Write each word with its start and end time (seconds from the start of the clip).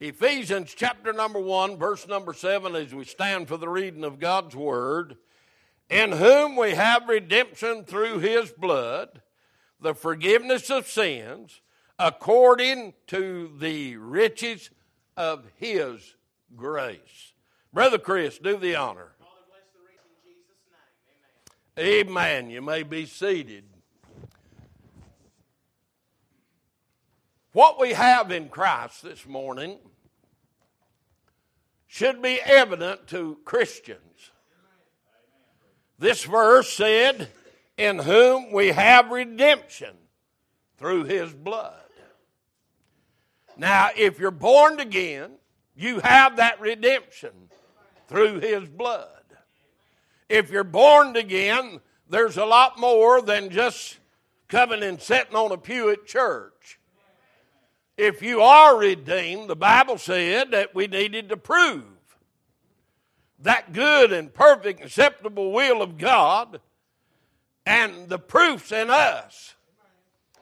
Ephesians 0.00 0.74
chapter 0.76 1.12
number 1.12 1.40
1, 1.40 1.76
verse 1.76 2.06
number 2.06 2.32
7, 2.32 2.76
as 2.76 2.94
we 2.94 3.04
stand 3.04 3.48
for 3.48 3.56
the 3.56 3.68
reading 3.68 4.04
of 4.04 4.20
God's 4.20 4.54
Word, 4.54 5.16
in 5.90 6.12
whom 6.12 6.54
we 6.54 6.70
have 6.70 7.08
redemption 7.08 7.82
through 7.82 8.20
His 8.20 8.52
blood, 8.52 9.22
the 9.80 9.94
forgiveness 9.94 10.70
of 10.70 10.86
sins, 10.86 11.60
according 11.98 12.94
to 13.08 13.52
the 13.58 13.96
riches 13.96 14.70
of 15.16 15.44
His 15.56 16.14
grace. 16.54 17.32
Brother 17.72 17.98
Chris, 17.98 18.38
do 18.38 18.56
the 18.56 18.76
honor. 18.76 19.08
Amen. 21.76 22.50
You 22.50 22.62
may 22.62 22.84
be 22.84 23.04
seated. 23.04 23.64
What 27.52 27.80
we 27.80 27.94
have 27.94 28.30
in 28.30 28.48
Christ 28.48 29.02
this 29.02 29.26
morning 29.26 29.78
should 31.86 32.20
be 32.20 32.40
evident 32.42 33.06
to 33.08 33.38
Christians. 33.44 34.30
This 35.98 36.24
verse 36.24 36.70
said, 36.70 37.28
In 37.78 37.98
whom 38.00 38.52
we 38.52 38.68
have 38.68 39.10
redemption 39.10 39.96
through 40.76 41.04
his 41.04 41.32
blood. 41.32 41.74
Now, 43.56 43.88
if 43.96 44.20
you're 44.20 44.30
born 44.30 44.78
again, 44.78 45.32
you 45.74 46.00
have 46.00 46.36
that 46.36 46.60
redemption 46.60 47.32
through 48.08 48.40
his 48.40 48.68
blood. 48.68 49.08
If 50.28 50.50
you're 50.50 50.64
born 50.64 51.16
again, 51.16 51.80
there's 52.08 52.36
a 52.36 52.44
lot 52.44 52.78
more 52.78 53.22
than 53.22 53.50
just 53.50 53.98
coming 54.48 54.82
and 54.82 55.00
sitting 55.00 55.34
on 55.34 55.50
a 55.50 55.58
pew 55.58 55.90
at 55.90 56.06
church. 56.06 56.77
If 57.98 58.22
you 58.22 58.42
are 58.42 58.78
redeemed, 58.78 59.50
the 59.50 59.56
Bible 59.56 59.98
said 59.98 60.52
that 60.52 60.72
we 60.72 60.86
needed 60.86 61.30
to 61.30 61.36
prove 61.36 61.82
that 63.40 63.72
good 63.72 64.12
and 64.12 64.32
perfect, 64.32 64.80
acceptable 64.80 65.50
will 65.50 65.82
of 65.82 65.98
God, 65.98 66.60
and 67.66 68.08
the 68.08 68.20
proof's 68.20 68.70
in 68.70 68.88
us. 68.88 69.56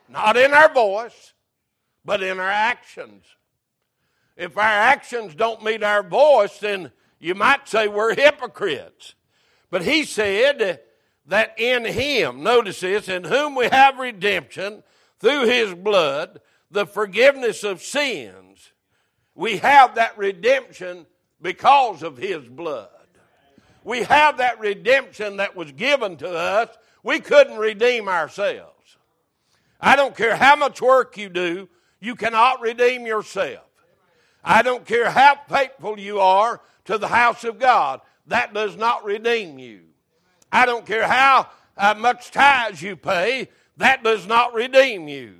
Not 0.07 0.37
in 0.37 0.53
our 0.53 0.73
voice, 0.73 1.33
but 2.05 2.23
in 2.23 2.39
our 2.39 2.49
actions. 2.49 3.25
If 4.37 4.59
our 4.59 4.63
actions 4.63 5.35
don't 5.35 5.65
meet 5.65 5.83
our 5.83 6.03
voice, 6.03 6.59
then 6.59 6.93
you 7.19 7.35
might 7.35 7.67
say 7.67 7.89
we're 7.89 8.15
hypocrites. 8.15 9.15
But 9.71 9.83
he 9.83 10.05
said 10.05 10.81
that 11.27 11.59
in 11.59 11.87
him, 11.87 12.43
notice 12.43 12.81
this, 12.81 13.09
in 13.09 13.25
whom 13.25 13.55
we 13.55 13.69
have 13.69 13.99
redemption 13.99 14.83
through 15.19 15.47
his 15.47 15.75
blood, 15.75 16.41
the 16.71 16.87
forgiveness 16.87 17.65
of 17.65 17.83
sins. 17.83 18.73
We 19.35 19.59
have 19.59 19.97
that 19.97 20.17
redemption 20.17 21.07
because 21.41 22.03
of 22.03 22.17
his 22.17 22.47
blood. 22.47 22.89
We 23.85 24.03
have 24.03 24.39
that 24.39 24.59
redemption 24.59 25.37
that 25.37 25.55
was 25.55 25.71
given 25.73 26.17
to 26.17 26.29
us. 26.29 26.69
We 27.03 27.21
couldn't 27.21 27.59
redeem 27.59 28.09
ourselves. 28.09 28.97
I 29.81 29.95
don't 29.95 30.17
care 30.17 30.37
how 30.37 30.57
much 30.57 30.81
work 30.81 31.17
you 31.17 31.29
do, 31.29 31.69
you 32.01 32.15
cannot 32.15 32.61
redeem 32.61 33.07
yourself. 33.07 33.63
I 34.43 34.63
don't 34.63 34.85
care 34.85 35.11
how 35.11 35.39
faithful 35.49 35.99
you 35.99 36.21
are 36.21 36.61
to 36.87 36.99
the 36.99 37.09
house 37.09 37.45
of 37.45 37.59
God, 37.59 38.01
that 38.27 38.55
does 38.55 38.77
not 38.77 39.05
redeem 39.05 39.59
you. 39.59 39.83
I 40.51 40.67
don't 40.67 40.87
care 40.87 41.07
how 41.07 41.49
uh, 41.77 41.95
much 41.99 42.31
tithes 42.31 42.81
you 42.81 42.97
pay, 42.97 43.49
that 43.77 44.03
does 44.03 44.27
not 44.27 44.55
redeem 44.55 45.09
you. 45.09 45.35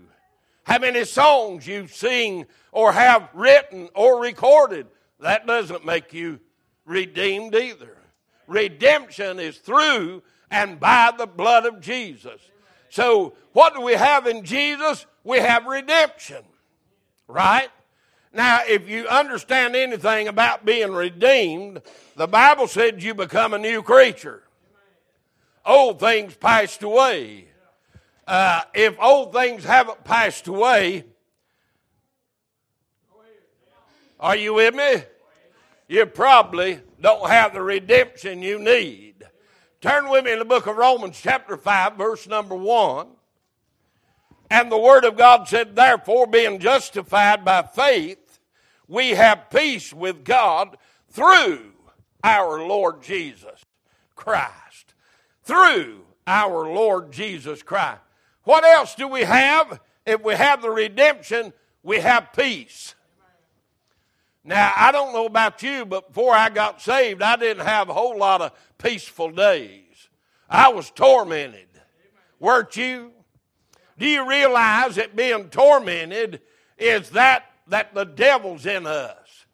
How 0.67 0.81
many 0.81 1.05
songs 1.05 1.65
you 1.65 1.87
sing 1.87 2.45
or 2.73 2.93
have 2.93 3.29
written 3.35 3.89
or 3.95 4.21
recorded, 4.21 4.89
that 5.21 5.47
doesn't 5.47 5.87
make 5.87 6.13
you 6.13 6.41
redeemed 6.85 7.55
either. 7.55 7.97
Redemption 8.49 9.39
is 9.39 9.59
through 9.59 10.25
and 10.51 10.81
by 10.81 11.13
the 11.17 11.27
blood 11.27 11.67
of 11.67 11.81
Jesus. 11.81 12.41
So, 12.89 13.37
what 13.53 13.75
do 13.75 13.81
we 13.81 13.93
have 13.93 14.27
in 14.27 14.45
Jesus? 14.45 15.07
We 15.23 15.39
have 15.39 15.67
redemption, 15.67 16.43
right? 17.29 17.69
Now, 18.33 18.63
if 18.67 18.89
you 18.89 19.07
understand 19.07 19.77
anything 19.77 20.27
about 20.27 20.65
being 20.65 20.93
redeemed, 20.93 21.81
the 22.17 22.27
Bible 22.27 22.67
said 22.67 23.05
you 23.05 23.15
become 23.15 23.55
a 23.55 23.59
new 23.59 23.83
creature. 23.83 24.43
Old 25.65 26.01
things 26.01 26.35
passed 26.35 26.83
away. 26.83 27.49
Uh, 28.27 28.63
if 28.75 28.97
old 29.01 29.33
things 29.33 29.65
haven't 29.65 30.03
passed 30.03 30.49
away, 30.49 31.05
are 34.19 34.37
you 34.37 34.55
with 34.55 34.75
me? 34.75 35.03
You 35.89 36.07
probably 36.07 36.81
don't 37.01 37.29
have 37.29 37.55
the 37.55 37.63
redemption 37.63 38.43
you 38.43 38.59
need. 38.59 39.15
Turn 39.81 40.09
with 40.09 40.25
me 40.25 40.33
in 40.33 40.41
the 40.41 40.45
book 40.45 40.67
of 40.67 40.77
Romans, 40.77 41.21
chapter 41.23 41.57
5, 41.57 41.97
verse 41.97 42.27
number 42.27 42.57
1. 42.57 43.07
And 44.51 44.73
the 44.73 44.79
Word 44.79 45.05
of 45.05 45.17
God 45.17 45.47
said, 45.47 45.77
Therefore, 45.77 46.27
being 46.27 46.59
justified 46.59 47.45
by 47.45 47.63
faith, 47.63 48.41
we 48.89 49.11
have 49.11 49.51
peace 49.51 49.93
with 49.93 50.25
God 50.25 50.77
through 51.11 51.73
our 52.25 52.67
Lord 52.67 53.03
Jesus 53.03 53.65
Christ. 54.17 54.95
Through 55.45 56.07
our 56.27 56.67
Lord 56.73 57.13
Jesus 57.13 57.63
Christ. 57.63 58.01
What 58.47 58.63
else 58.63 58.95
do 58.95 59.09
we 59.09 59.23
have? 59.23 59.81
If 60.07 60.23
we 60.23 60.33
have 60.37 60.63
the 60.63 60.71
redemption, 60.71 61.53
we 61.83 61.99
have 61.99 62.33
peace. 62.33 62.95
Now, 64.45 64.73
I 64.77 64.93
don't 64.93 65.13
know 65.13 65.27
about 65.27 65.65
you, 65.65 65.85
but 65.85 66.07
before 66.07 66.33
I 66.33 66.49
got 66.49 66.81
saved, 66.81 67.23
I 67.23 67.35
didn't 67.35 67.67
have 67.67 67.89
a 67.89 67.93
whole 67.93 68.17
lot 68.17 68.41
of 68.41 68.53
peaceful 68.79 69.33
days. 69.33 70.09
I 70.49 70.69
was 70.69 70.93
tormented. 70.93 71.67
Weren't 72.39 72.77
you? 72.77 73.11
Do 73.99 74.07
you 74.07 74.29
realize 74.29 74.95
that 74.95 75.17
being 75.17 75.49
tormented 75.49 76.41
is 76.79 77.11
that 77.11 77.51
that 77.67 77.97
the 77.97 78.05
devil's 78.05 78.65
in 78.65 78.87
us? 78.87 79.47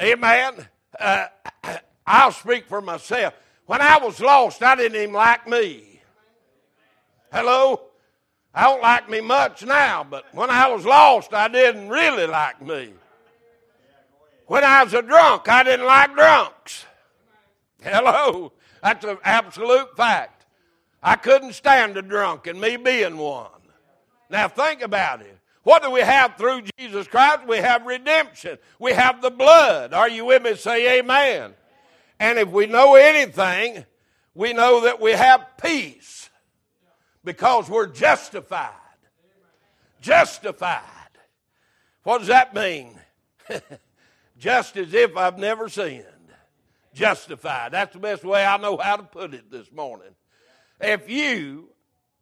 Amen. 0.00 0.66
Uh, 0.98 1.26
I'll 2.04 2.32
speak 2.32 2.66
for 2.66 2.80
myself. 2.80 3.34
When 3.66 3.80
I 3.80 3.98
was 3.98 4.18
lost, 4.18 4.60
I 4.60 4.74
didn't 4.74 5.00
even 5.00 5.14
like 5.14 5.46
me. 5.46 6.00
Hello? 7.32 7.91
I 8.54 8.64
don't 8.64 8.82
like 8.82 9.08
me 9.08 9.20
much 9.20 9.64
now, 9.64 10.04
but 10.08 10.26
when 10.34 10.50
I 10.50 10.68
was 10.68 10.84
lost, 10.84 11.32
I 11.32 11.48
didn't 11.48 11.88
really 11.88 12.26
like 12.26 12.60
me. 12.60 12.92
When 14.46 14.62
I 14.62 14.84
was 14.84 14.92
a 14.92 15.00
drunk, 15.00 15.48
I 15.48 15.62
didn't 15.62 15.86
like 15.86 16.14
drunks. 16.14 16.84
Hello. 17.82 18.52
That's 18.82 19.04
an 19.04 19.18
absolute 19.24 19.96
fact. 19.96 20.44
I 21.02 21.16
couldn't 21.16 21.54
stand 21.54 21.96
a 21.96 22.02
drunk 22.02 22.46
and 22.46 22.60
me 22.60 22.76
being 22.76 23.16
one. 23.16 23.48
Now 24.28 24.48
think 24.48 24.82
about 24.82 25.22
it. 25.22 25.38
What 25.62 25.82
do 25.82 25.90
we 25.90 26.00
have 26.00 26.36
through 26.36 26.62
Jesus 26.78 27.06
Christ? 27.06 27.46
We 27.46 27.58
have 27.58 27.86
redemption. 27.86 28.58
We 28.78 28.92
have 28.92 29.22
the 29.22 29.30
blood. 29.30 29.94
Are 29.94 30.08
you 30.08 30.26
with 30.26 30.42
me? 30.42 30.56
Say 30.56 30.98
amen. 30.98 31.54
And 32.18 32.38
if 32.38 32.48
we 32.48 32.66
know 32.66 32.96
anything, 32.96 33.84
we 34.34 34.52
know 34.52 34.82
that 34.82 35.00
we 35.00 35.12
have 35.12 35.46
peace 35.62 36.30
because 37.24 37.68
we're 37.68 37.86
justified. 37.86 38.72
Justified. 40.00 40.82
What 42.02 42.18
does 42.18 42.28
that 42.28 42.54
mean? 42.54 42.98
just 44.38 44.76
as 44.76 44.92
if 44.92 45.16
I've 45.16 45.38
never 45.38 45.68
sinned. 45.68 46.04
Justified. 46.94 47.72
That's 47.72 47.94
the 47.94 48.00
best 48.00 48.24
way 48.24 48.44
I 48.44 48.56
know 48.56 48.76
how 48.76 48.96
to 48.96 49.02
put 49.04 49.34
it 49.34 49.50
this 49.50 49.70
morning. 49.72 50.14
If 50.80 51.08
you, 51.08 51.70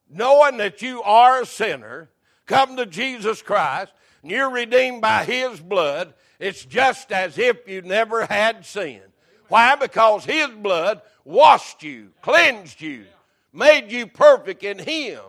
knowing 0.08 0.58
that 0.58 0.82
you 0.82 1.02
are 1.02 1.42
a 1.42 1.46
sinner, 1.46 2.10
come 2.46 2.76
to 2.76 2.86
Jesus 2.86 3.42
Christ 3.42 3.92
and 4.22 4.30
you're 4.30 4.50
redeemed 4.50 5.00
by 5.00 5.24
His 5.24 5.58
blood, 5.60 6.12
it's 6.38 6.64
just 6.64 7.10
as 7.10 7.38
if 7.38 7.66
you 7.66 7.82
never 7.82 8.26
had 8.26 8.66
sinned. 8.66 9.02
Why? 9.48 9.74
Because 9.76 10.24
His 10.24 10.50
blood 10.50 11.00
washed 11.24 11.82
you, 11.82 12.10
cleansed 12.20 12.80
you, 12.80 13.06
made 13.52 13.90
you 13.90 14.06
perfect 14.06 14.62
in 14.62 14.78
Him. 14.78 15.20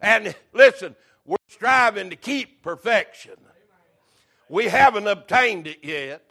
And 0.00 0.34
listen, 0.52 0.96
we're 1.24 1.36
striving 1.48 2.10
to 2.10 2.16
keep 2.16 2.62
perfection. 2.62 3.34
We 4.48 4.66
haven't 4.66 5.06
obtained 5.06 5.66
it 5.66 5.78
yet. 5.82 6.22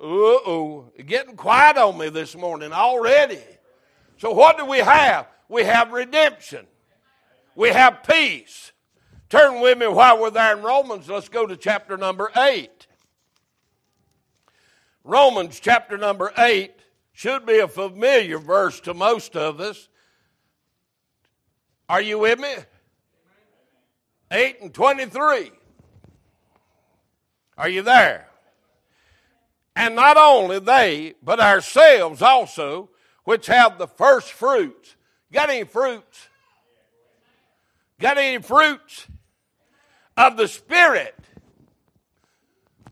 Uh 0.00 0.06
oh, 0.06 0.92
getting 1.06 1.36
quiet 1.36 1.76
on 1.76 1.98
me 1.98 2.08
this 2.08 2.34
morning 2.34 2.72
already. 2.72 3.42
So, 4.16 4.30
what 4.32 4.56
do 4.56 4.64
we 4.64 4.78
have? 4.78 5.26
We 5.48 5.64
have 5.64 5.92
redemption, 5.92 6.66
we 7.54 7.68
have 7.70 8.02
peace. 8.02 8.72
Turn 9.28 9.60
with 9.60 9.78
me 9.78 9.86
while 9.86 10.20
we're 10.20 10.30
there 10.30 10.56
in 10.56 10.62
Romans. 10.64 11.08
Let's 11.08 11.28
go 11.28 11.46
to 11.46 11.56
chapter 11.56 11.96
number 11.96 12.32
8. 12.36 12.88
Romans 15.04 15.60
chapter 15.60 15.96
number 15.96 16.32
8 16.36 16.72
should 17.12 17.46
be 17.46 17.60
a 17.60 17.68
familiar 17.68 18.38
verse 18.38 18.80
to 18.80 18.92
most 18.92 19.36
of 19.36 19.60
us. 19.60 19.88
Are 21.90 22.00
you 22.00 22.20
with 22.20 22.38
me? 22.38 22.54
8 24.30 24.60
and 24.60 24.72
23. 24.72 25.50
Are 27.58 27.68
you 27.68 27.82
there? 27.82 28.28
And 29.74 29.96
not 29.96 30.16
only 30.16 30.60
they, 30.60 31.14
but 31.20 31.40
ourselves 31.40 32.22
also, 32.22 32.90
which 33.24 33.48
have 33.48 33.76
the 33.76 33.88
first 33.88 34.30
fruits. 34.30 34.94
Got 35.32 35.50
any 35.50 35.64
fruits? 35.64 36.28
Got 37.98 38.18
any 38.18 38.40
fruits 38.40 39.08
of 40.16 40.36
the 40.36 40.46
Spirit? 40.46 41.16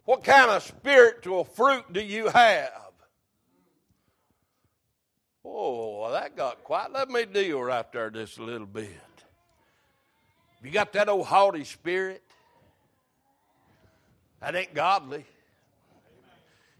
What 0.07 0.25
kind 0.25 0.51
of 0.51 0.61
spiritual 0.65 1.45
fruit 1.45 1.93
do 1.93 2.01
you 2.01 2.31
have? 2.31 2.88
Oh, 5.51 6.13
that 6.13 6.37
got 6.37 6.63
quiet. 6.63 6.93
Let 6.93 7.09
me 7.09 7.25
deal 7.25 7.61
right 7.61 7.91
there 7.93 8.11
just 8.11 8.39
a 8.39 8.43
little 8.43 8.67
bit. 8.67 8.91
You 10.63 10.71
got 10.71 10.93
that 10.93 11.09
old 11.09 11.27
haughty 11.27 11.65
spirit? 11.65 12.23
That 14.41 14.55
ain't 14.55 14.75
godly. 14.75 15.25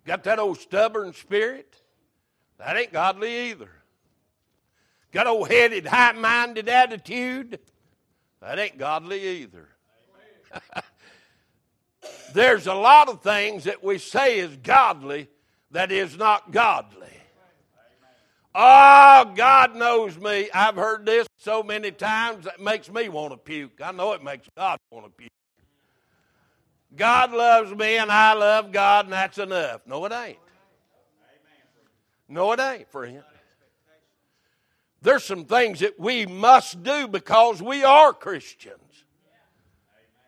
Got 0.05 0.25
that 0.25 0.39
old 0.39 0.59
stubborn 0.59 1.13
spirit? 1.13 1.75
That 2.59 2.77
ain't 2.77 2.93
godly 2.93 3.51
either. 3.51 3.71
Got 5.13 5.27
old 5.27 5.49
headed, 5.49 5.87
high 5.87 6.13
minded 6.13 6.69
attitude? 6.69 7.59
That 8.41 8.59
ain't 8.59 8.79
godly 8.79 9.43
either. 9.43 9.69
There's 12.35 12.67
a 12.67 12.75
lot 12.75 13.09
of 13.09 13.23
things 13.23 13.65
that 13.65 13.83
we 13.83 13.99
say 13.99 14.39
is 14.39 14.57
godly 14.57 15.29
that 15.71 15.91
is 15.91 16.17
not 16.17 16.53
godly. 16.53 17.08
Oh, 18.55 19.33
God 19.35 19.77
knows 19.77 20.19
me. 20.19 20.49
I've 20.53 20.75
heard 20.75 21.07
this 21.07 21.27
so 21.39 21.63
many 21.63 21.91
times 21.91 22.45
that 22.45 22.61
makes 22.61 22.91
me 22.91 23.09
want 23.09 23.33
to 23.33 23.37
puke. 23.37 23.81
I 23.83 23.93
know 23.93 24.13
it 24.13 24.23
makes 24.23 24.49
God 24.57 24.79
want 24.91 25.07
to 25.07 25.11
puke. 25.13 25.31
God 26.97 27.33
loves 27.33 27.73
me 27.75 27.99
and 27.99 28.11
I 28.11 28.33
love 28.33 28.73
God, 28.73 29.05
and 29.07 29.13
that's 29.13 29.39
enough. 29.39 29.83
No, 29.87 30.05
it 30.07 30.13
ain't. 30.13 30.39
No, 32.29 32.53
it 32.53 32.61
ain't, 32.61 32.91
friend. 32.91 33.23
There's 35.01 35.25
some 35.25 35.45
things 35.45 35.81
that 35.81 35.99
we 35.99 36.27
must 36.27 36.83
do 36.83 37.07
because 37.07 37.63
we 37.63 37.85
are 37.85 38.13
Christians. 38.13 39.05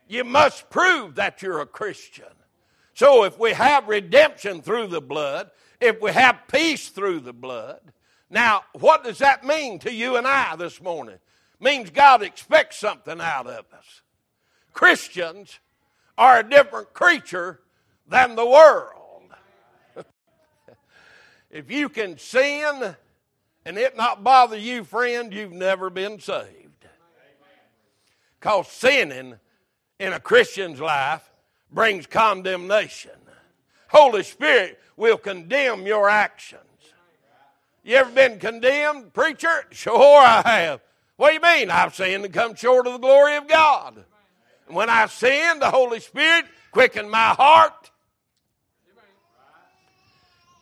You 0.07 0.25
must 0.25 0.71
prove 0.71 1.17
that 1.17 1.43
you're 1.43 1.61
a 1.61 1.67
Christian. 1.67 2.27
So 2.95 3.25
if 3.25 3.39
we 3.39 3.53
have 3.53 3.89
redemption 3.89 4.63
through 4.63 4.89
the 4.89 5.01
blood, 5.01 5.51
if 5.81 6.01
we 6.01 6.13
have 6.13 6.43
peace 6.49 6.89
through 6.89 7.21
the 7.21 7.33
blood, 7.33 7.81
now 8.31 8.63
what 8.73 9.05
does 9.05 9.19
that 9.19 9.45
mean 9.45 9.81
to 9.81 9.93
you 9.93 10.17
and 10.17 10.27
I 10.27 10.57
this 10.57 10.81
morning? 10.81 11.17
It 11.17 11.65
means 11.65 11.91
God 11.91 12.23
expects 12.23 12.79
something 12.79 13.21
out 13.21 13.47
of 13.47 13.67
us. 13.77 14.03
Christians 14.73 15.59
are 16.17 16.39
a 16.39 16.49
different 16.49 16.93
creature 16.93 17.61
than 18.07 18.37
the 18.37 18.47
world. 18.47 19.25
if 21.51 21.71
you 21.71 21.89
can 21.89 22.19
sin 22.19 22.95
and 23.65 23.77
it 23.79 23.97
not 23.97 24.23
bother 24.23 24.57
you, 24.57 24.85
friend, 24.85 25.35
you've 25.35 25.53
never 25.53 25.91
been 25.91 26.21
saved. 26.21 26.87
Because 28.39 28.69
sinning 28.69 29.35
in 29.99 30.13
a 30.13 30.21
Christian's 30.21 30.81
life 30.81 31.31
brings 31.71 32.07
condemnation. 32.07 33.11
Holy 33.89 34.23
Spirit 34.23 34.81
will 34.97 35.19
condemn 35.19 35.87
your 35.87 36.09
actions. 36.09 36.63
You 37.83 37.97
ever 37.97 38.11
been 38.11 38.39
condemned, 38.39 39.13
preacher? 39.15 39.65
Sure, 39.71 40.21
I 40.23 40.43
have. 40.43 40.81
What 41.17 41.29
do 41.29 41.35
you 41.35 41.41
mean? 41.41 41.71
I've 41.71 41.95
sinned 41.95 42.25
and 42.25 42.33
come 42.33 42.55
short 42.55 42.87
of 42.87 42.95
the 42.95 42.99
glory 42.99 43.37
of 43.37 43.49
God. 43.49 44.05
And 44.67 44.77
when 44.77 44.91
I 44.91 45.07
sin, 45.07 45.59
the 45.59 45.71
Holy 45.71 46.01
Spirit 46.01 46.47
quickened 46.73 47.11
my 47.11 47.29
heart. 47.31 47.91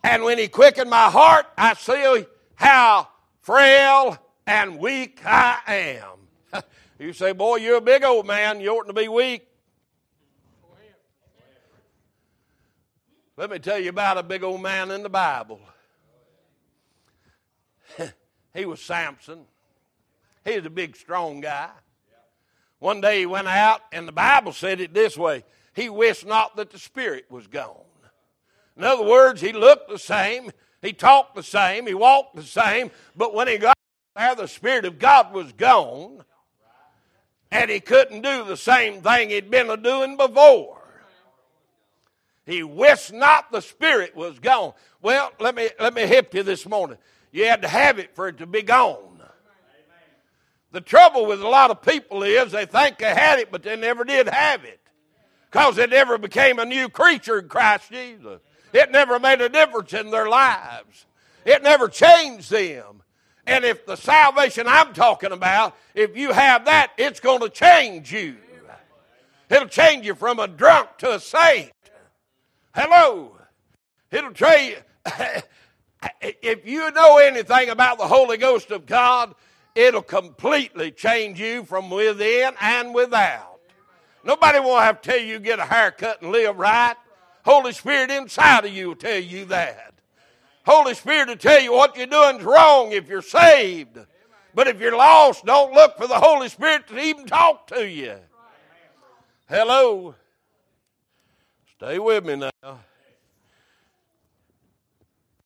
And 0.03 0.23
when 0.23 0.37
He 0.37 0.47
quickened 0.47 0.89
my 0.89 1.09
heart, 1.09 1.45
I 1.57 1.73
see 1.73 2.25
how 2.55 3.07
frail 3.41 4.17
and 4.47 4.79
weak 4.79 5.21
I 5.25 5.59
am. 6.53 6.63
you 6.99 7.13
say, 7.13 7.33
Boy, 7.33 7.57
you're 7.57 7.77
a 7.77 7.81
big 7.81 8.03
old 8.03 8.25
man. 8.25 8.61
You 8.61 8.71
oughtn't 8.71 8.95
to 8.95 9.01
be 9.01 9.07
weak. 9.07 9.45
Let 13.37 13.49
me 13.49 13.59
tell 13.59 13.79
you 13.79 13.89
about 13.89 14.17
a 14.17 14.23
big 14.23 14.43
old 14.43 14.61
man 14.61 14.91
in 14.91 15.03
the 15.03 15.09
Bible. 15.09 15.61
he 18.53 18.65
was 18.65 18.81
Samson. 18.81 19.45
He 20.45 20.55
was 20.55 20.65
a 20.65 20.69
big, 20.69 20.95
strong 20.95 21.41
guy. 21.41 21.69
One 22.79 23.01
day 23.01 23.19
he 23.19 23.25
went 23.25 23.47
out, 23.47 23.81
and 23.91 24.07
the 24.07 24.13
Bible 24.13 24.53
said 24.53 24.79
it 24.79 24.93
this 24.93 25.17
way 25.17 25.43
He 25.73 25.89
wished 25.89 26.25
not 26.25 26.55
that 26.55 26.71
the 26.71 26.79
Spirit 26.79 27.25
was 27.29 27.47
gone. 27.47 27.75
In 28.77 28.83
other 28.85 29.03
words, 29.03 29.41
he 29.41 29.51
looked 29.51 29.89
the 29.89 29.99
same, 29.99 30.51
he 30.81 30.93
talked 30.93 31.35
the 31.35 31.43
same, 31.43 31.85
he 31.85 31.93
walked 31.93 32.37
the 32.37 32.43
same, 32.43 32.91
but 33.15 33.33
when 33.33 33.49
he 33.49 33.57
got 33.57 33.77
there, 34.15 34.35
the 34.35 34.47
Spirit 34.47 34.85
of 34.85 34.97
God 34.97 35.33
was 35.33 35.51
gone, 35.51 36.23
and 37.51 37.69
he 37.69 37.81
couldn't 37.81 38.21
do 38.21 38.45
the 38.45 38.55
same 38.55 39.01
thing 39.01 39.29
he'd 39.29 39.51
been 39.51 39.81
doing 39.81 40.15
before. 40.15 40.77
He 42.45 42.63
wished 42.63 43.11
not 43.11 43.51
the 43.51 43.61
Spirit 43.61 44.15
was 44.15 44.39
gone. 44.39 44.73
Well, 45.01 45.31
let 45.39 45.55
me, 45.55 45.69
let 45.79 45.93
me 45.93 46.07
hip 46.07 46.33
you 46.33 46.41
this 46.43 46.65
morning. 46.65 46.97
You 47.31 47.45
had 47.45 47.61
to 47.61 47.67
have 47.67 47.99
it 47.99 48.15
for 48.15 48.27
it 48.27 48.39
to 48.39 48.45
be 48.45 48.61
gone. 48.61 49.09
The 50.71 50.81
trouble 50.81 51.25
with 51.25 51.41
a 51.41 51.47
lot 51.47 51.71
of 51.71 51.81
people 51.81 52.21
is 52.23 52.51
they 52.51 52.65
think 52.65 52.99
they 52.99 53.13
had 53.13 53.39
it, 53.39 53.51
but 53.51 53.63
they 53.63 53.75
never 53.75 54.03
did 54.03 54.29
have 54.29 54.63
it. 54.65 54.79
Because 55.49 55.77
they 55.77 55.87
never 55.87 56.19
became 56.19 56.59
a 56.59 56.65
new 56.65 56.89
creature 56.89 57.39
in 57.39 57.49
Christ 57.49 57.91
Jesus. 57.91 58.39
It 58.71 58.91
never 58.91 59.19
made 59.19 59.41
a 59.41 59.49
difference 59.49 59.93
in 59.93 60.11
their 60.11 60.29
lives. 60.29 61.07
It 61.43 61.63
never 61.63 61.87
changed 61.87 62.51
them. 62.51 63.01
And 63.47 63.65
if 63.65 63.87
the 63.87 63.95
salvation 63.95 64.67
I'm 64.67 64.93
talking 64.93 65.31
about, 65.31 65.75
if 65.95 66.15
you 66.15 66.31
have 66.33 66.65
that, 66.65 66.91
it's 66.97 67.19
going 67.19 67.39
to 67.39 67.49
change 67.49 68.11
you. 68.11 68.37
It'll 69.49 69.67
change 69.67 70.05
you 70.05 70.13
from 70.13 70.37
a 70.37 70.47
drunk 70.47 70.89
to 70.99 71.15
a 71.15 71.19
saint. 71.19 71.71
Hello. 72.75 73.35
It'll 74.11 74.33
trade. 74.33 74.83
if 76.21 76.65
you 76.65 76.91
know 76.91 77.17
anything 77.17 77.69
about 77.69 77.97
the 77.97 78.07
Holy 78.07 78.37
Ghost 78.37 78.71
of 78.71 78.85
God, 78.85 79.35
it'll 79.75 80.01
completely 80.01 80.91
change 80.91 81.39
you 81.39 81.63
from 81.63 81.89
within 81.89 82.53
and 82.61 82.93
without. 82.93 83.59
Nobody 84.23 84.59
will 84.59 84.79
have 84.79 85.01
to 85.01 85.11
tell 85.11 85.19
you 85.19 85.39
get 85.39 85.59
a 85.59 85.65
haircut 85.65 86.21
and 86.21 86.31
live 86.31 86.57
right. 86.57 86.95
Holy 87.45 87.71
Spirit 87.71 88.11
inside 88.11 88.65
of 88.65 88.73
you 88.73 88.89
will 88.89 88.95
tell 88.95 89.19
you 89.19 89.45
that. 89.45 89.93
Holy 90.65 90.93
Spirit 90.93 91.29
will 91.29 91.35
tell 91.35 91.61
you 91.61 91.71
what 91.71 91.95
you're 91.97 92.05
doing 92.05 92.37
is 92.37 92.43
wrong 92.43 92.91
if 92.91 93.07
you're 93.07 93.21
saved. 93.21 93.97
But 94.53 94.67
if 94.67 94.79
you're 94.79 94.95
lost, 94.95 95.45
don't 95.45 95.73
look 95.73 95.97
for 95.97 96.07
the 96.07 96.19
Holy 96.19 96.49
Spirit 96.49 96.87
to 96.87 96.99
even 96.99 97.25
talk 97.25 97.67
to 97.67 97.87
you. 97.87 98.17
Hello. 99.47 100.15
Stay 101.77 101.97
with 101.97 102.25
me 102.25 102.35
now. 102.35 102.79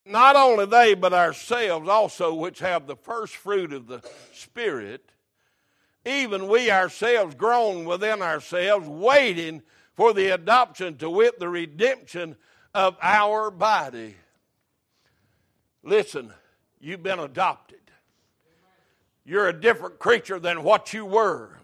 Not 0.05 0.35
only 0.35 0.65
they, 0.65 0.95
but 0.95 1.13
ourselves 1.13 1.87
also, 1.87 2.33
which 2.33 2.59
have 2.59 2.87
the 2.87 2.95
first 2.95 3.35
fruit 3.35 3.71
of 3.71 3.87
the 3.87 4.01
Spirit, 4.33 5.09
even 6.05 6.49
we 6.49 6.69
ourselves 6.69 7.35
groan 7.35 7.85
within 7.85 8.21
ourselves, 8.21 8.87
waiting 8.87 9.61
for 9.93 10.13
the 10.13 10.29
adoption 10.29 10.97
to 10.97 11.09
wit 11.09 11.39
the 11.39 11.47
redemption 11.47 12.35
of 12.73 12.97
our 13.01 13.49
body. 13.49 14.15
Listen, 15.83 16.33
you've 16.81 17.03
been 17.03 17.19
adopted. 17.19 17.79
You're 19.25 19.47
a 19.47 19.53
different 19.53 19.99
creature 19.99 20.39
than 20.39 20.63
what 20.63 20.93
you 20.93 21.05
were. 21.05 21.57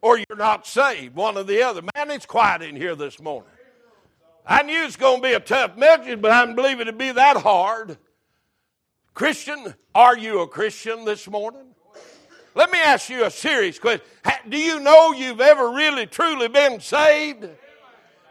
Or 0.00 0.16
you're 0.16 0.36
not 0.36 0.66
saved, 0.66 1.14
one 1.14 1.36
or 1.36 1.44
the 1.44 1.62
other. 1.62 1.82
Man, 1.94 2.10
it's 2.10 2.26
quiet 2.26 2.62
in 2.62 2.74
here 2.76 2.96
this 2.96 3.20
morning. 3.20 3.50
I 4.50 4.62
knew 4.62 4.84
it's 4.84 4.96
going 4.96 5.20
to 5.20 5.28
be 5.28 5.34
a 5.34 5.40
tough 5.40 5.76
message, 5.76 6.22
but 6.22 6.30
I 6.30 6.40
didn't 6.40 6.56
believe 6.56 6.80
it'd 6.80 6.96
be 6.96 7.12
that 7.12 7.36
hard. 7.36 7.98
Christian, 9.12 9.74
are 9.94 10.16
you 10.16 10.40
a 10.40 10.48
Christian 10.48 11.04
this 11.04 11.28
morning? 11.28 11.66
Let 12.54 12.70
me 12.70 12.78
ask 12.78 13.10
you 13.10 13.24
a 13.24 13.30
serious 13.30 13.78
question. 13.78 14.06
Do 14.48 14.56
you 14.56 14.80
know 14.80 15.12
you've 15.12 15.42
ever 15.42 15.70
really 15.70 16.06
truly 16.06 16.48
been 16.48 16.80
saved? 16.80 17.46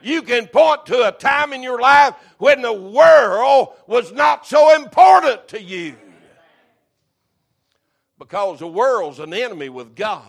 You 0.02 0.24
can 0.24 0.48
point 0.48 0.88
to 0.88 1.08
a 1.08 1.12
time 1.12 1.54
in 1.54 1.62
your 1.62 1.80
life 1.80 2.16
when 2.40 2.64
the 2.64 2.74
world 2.74 3.74
was 3.86 4.12
not 4.12 4.48
so 4.48 4.76
important 4.76 5.48
to 5.50 5.62
you. 5.62 5.96
Because 8.18 8.60
the 8.60 8.68
world's 8.68 9.20
an 9.20 9.34
enemy 9.34 9.70
with 9.70 9.96
God. 9.96 10.24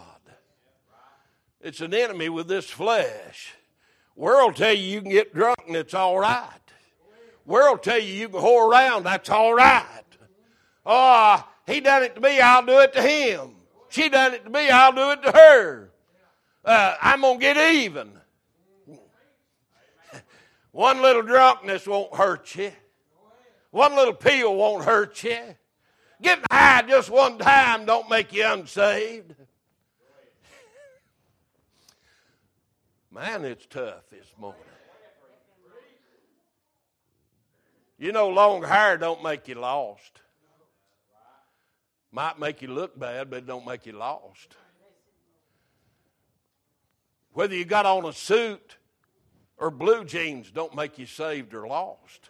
It's 1.63 1.81
an 1.81 1.95
enemy 1.95 2.29
with 2.29 2.47
this 2.47 2.69
flesh. 2.69 3.55
World 4.19 4.57
tell 4.57 4.75
you 4.75 4.83
you 4.83 5.01
can 5.01 5.13
get 5.13 5.33
drunk 5.33 5.61
and 5.69 5.77
it's 5.77 5.95
all 5.95 6.19
right. 6.19 6.51
World 7.47 7.85
tell 7.85 8.01
you 8.01 8.13
you 8.13 8.29
can 8.29 8.41
whore 8.41 8.69
around, 8.69 9.05
that's 9.05 9.31
all 9.31 9.55
right. 9.55 10.03
Oh, 10.85 11.49
he 11.69 11.79
done 11.79 12.03
it 12.03 12.17
to 12.17 12.21
me, 12.21 12.41
I'll 12.41 12.67
do 12.67 12.81
it 12.81 12.93
to 12.95 13.01
him. 13.01 13.55
She 13.91 14.09
done 14.09 14.35
it 14.35 14.43
to 14.43 14.51
me, 14.51 14.71
I'll 14.71 14.93
do 14.93 15.13
it 15.13 15.23
to 15.23 15.31
her. 15.31 15.91
Uh, 16.65 16.97
I'm 17.01 17.23
to 17.23 17.39
get 17.39 17.57
even. 17.77 18.11
One 20.73 21.01
little 21.01 21.23
drunkenness 21.23 21.87
won't 21.87 22.17
hurt 22.17 22.57
you. 22.57 22.73
One 23.71 23.95
little 23.95 24.15
pill 24.15 24.57
won't 24.57 24.85
hurt 24.85 25.23
you. 25.23 25.39
Getting 26.21 26.45
high 26.51 26.83
just 26.83 27.09
one 27.09 27.39
time 27.39 27.85
don't 27.85 28.11
make 28.11 28.33
you 28.33 28.45
unsaved. 28.45 29.37
Man, 33.11 33.45
it's 33.45 33.67
tough 33.67 34.11
this 34.11 34.27
morning. 34.39 34.61
You 37.99 38.13
know, 38.13 38.29
long 38.29 38.63
hair 38.63 38.97
don't 38.97 39.23
make 39.23 39.49
you 39.49 39.57
lost. 39.57 40.21
Might 42.13 42.39
make 42.39 42.63
you 42.63 42.69
look 42.69 42.99
bad, 42.99 43.31
but 43.31 43.39
it 43.39 43.47
don't 43.47 43.67
make 43.67 43.87
you 43.87 43.93
lost. 43.93 44.57
Whether 47.33 47.55
you 47.55 47.65
got 47.65 47.87
on 47.87 48.05
a 48.05 48.13
suit 48.13 48.77
or 49.57 49.71
blue 49.71 50.05
jeans 50.05 50.51
don't 50.51 50.75
make 50.75 50.99
you 50.99 51.07
saved 51.07 51.55
or 51.55 51.67
lost. 51.67 52.29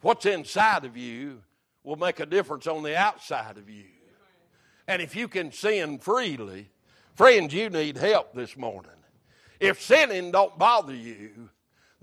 What's 0.00 0.26
inside 0.26 0.84
of 0.84 0.96
you 0.96 1.42
will 1.82 1.96
make 1.96 2.20
a 2.20 2.26
difference 2.26 2.66
on 2.66 2.82
the 2.82 2.96
outside 2.96 3.58
of 3.58 3.68
you. 3.68 3.84
And 4.86 5.02
if 5.02 5.16
you 5.16 5.28
can 5.28 5.50
sin 5.50 5.98
freely, 5.98 6.70
friends, 7.14 7.52
you 7.52 7.70
need 7.70 7.96
help 7.96 8.34
this 8.34 8.56
morning. 8.56 8.90
If 9.64 9.80
sinning 9.80 10.30
don't 10.30 10.58
bother 10.58 10.94
you, 10.94 11.48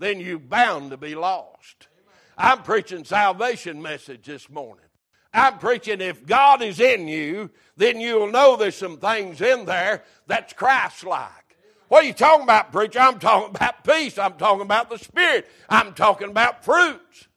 then 0.00 0.18
you're 0.18 0.40
bound 0.40 0.90
to 0.90 0.96
be 0.96 1.14
lost. 1.14 1.86
I'm 2.36 2.62
preaching 2.62 3.04
salvation 3.04 3.80
message 3.80 4.26
this 4.26 4.50
morning. 4.50 4.84
I'm 5.32 5.58
preaching 5.58 6.00
if 6.00 6.26
God 6.26 6.60
is 6.60 6.80
in 6.80 7.06
you, 7.06 7.50
then 7.76 8.00
you'll 8.00 8.32
know 8.32 8.56
there's 8.56 8.74
some 8.74 8.98
things 8.98 9.40
in 9.40 9.64
there 9.64 10.02
that's 10.26 10.52
Christ 10.52 11.04
like. 11.04 11.30
What 11.86 12.02
are 12.02 12.06
you 12.08 12.12
talking 12.14 12.42
about, 12.42 12.72
preacher? 12.72 12.98
I'm 12.98 13.20
talking 13.20 13.54
about 13.54 13.84
peace. 13.84 14.18
I'm 14.18 14.34
talking 14.34 14.62
about 14.62 14.90
the 14.90 14.98
Spirit. 14.98 15.48
I'm 15.68 15.94
talking 15.94 16.30
about 16.30 16.64
fruits. 16.64 17.28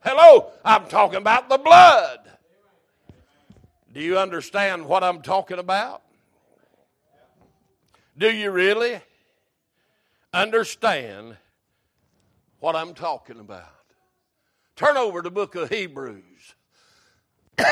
Hello, 0.00 0.50
I'm 0.64 0.86
talking 0.86 1.18
about 1.18 1.48
the 1.48 1.58
blood. 1.58 2.18
Do 3.92 4.00
you 4.00 4.18
understand 4.18 4.86
what 4.86 5.04
I'm 5.04 5.22
talking 5.22 5.60
about? 5.60 6.02
Do 8.18 8.28
you 8.28 8.50
really? 8.50 9.00
Understand 10.36 11.36
what 12.60 12.76
I'm 12.76 12.92
talking 12.94 13.40
about. 13.40 13.64
Turn 14.76 14.96
over 14.98 15.22
to 15.22 15.22
the 15.22 15.30
book 15.30 15.54
of 15.54 15.70
Hebrews. 15.70 16.54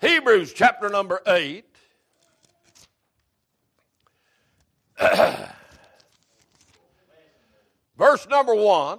Hebrews 0.00 0.52
chapter 0.52 0.90
number 0.90 1.22
8. 1.26 1.64
Verse 7.96 8.28
number 8.28 8.54
1. 8.54 8.98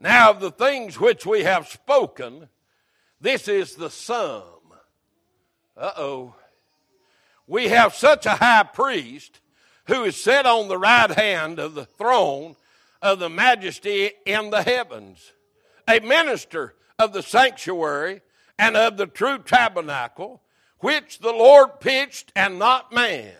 Now 0.00 0.30
of 0.30 0.40
the 0.40 0.50
things 0.50 0.98
which 0.98 1.24
we 1.24 1.44
have 1.44 1.68
spoken, 1.68 2.48
this 3.20 3.46
is 3.46 3.76
the 3.76 3.90
sum. 3.90 4.42
Uh 5.76 5.92
oh. 5.96 6.34
We 7.46 7.68
have 7.68 7.94
such 7.94 8.26
a 8.26 8.30
high 8.30 8.64
priest 8.64 9.40
who 9.88 10.04
is 10.04 10.16
set 10.16 10.46
on 10.46 10.68
the 10.68 10.78
right 10.78 11.10
hand 11.10 11.58
of 11.58 11.74
the 11.74 11.86
throne 11.86 12.54
of 13.02 13.18
the 13.18 13.30
majesty 13.30 14.10
in 14.26 14.50
the 14.50 14.62
heavens, 14.62 15.32
a 15.88 15.98
minister 16.00 16.74
of 16.98 17.12
the 17.12 17.22
sanctuary 17.22 18.20
and 18.58 18.76
of 18.76 18.96
the 18.96 19.06
true 19.06 19.38
tabernacle, 19.38 20.42
which 20.80 21.18
the 21.20 21.32
Lord 21.32 21.80
pitched 21.80 22.32
and 22.36 22.58
not 22.58 22.92
man. 22.92 23.34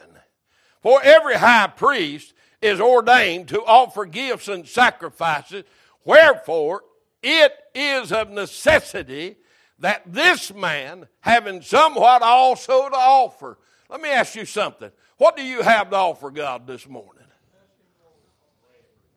For 0.81 1.03
every 1.03 1.35
high 1.35 1.67
priest 1.67 2.33
is 2.63 2.81
ordained 2.81 3.49
to 3.49 3.63
offer 3.65 4.07
gifts 4.07 4.49
and 4.49 4.67
sacrifices, 4.67 5.65
wherefore 6.05 6.83
it 7.23 7.53
is 7.75 8.11
of 8.11 8.31
necessity 8.31 9.37
that 9.81 10.03
this 10.07 10.53
man, 10.55 11.09
having 11.21 11.61
somewhat 11.63 12.23
also 12.23 12.89
to 12.89 12.97
offer, 12.97 13.59
let 13.91 14.01
me 14.01 14.09
ask 14.09 14.35
you 14.35 14.45
something. 14.45 14.91
What 15.19 15.37
do 15.37 15.43
you 15.43 15.63
have 15.63 15.91
to 15.91 15.97
offer 15.97 16.31
God 16.31 16.67
this 16.67 16.89
morning? 16.89 17.25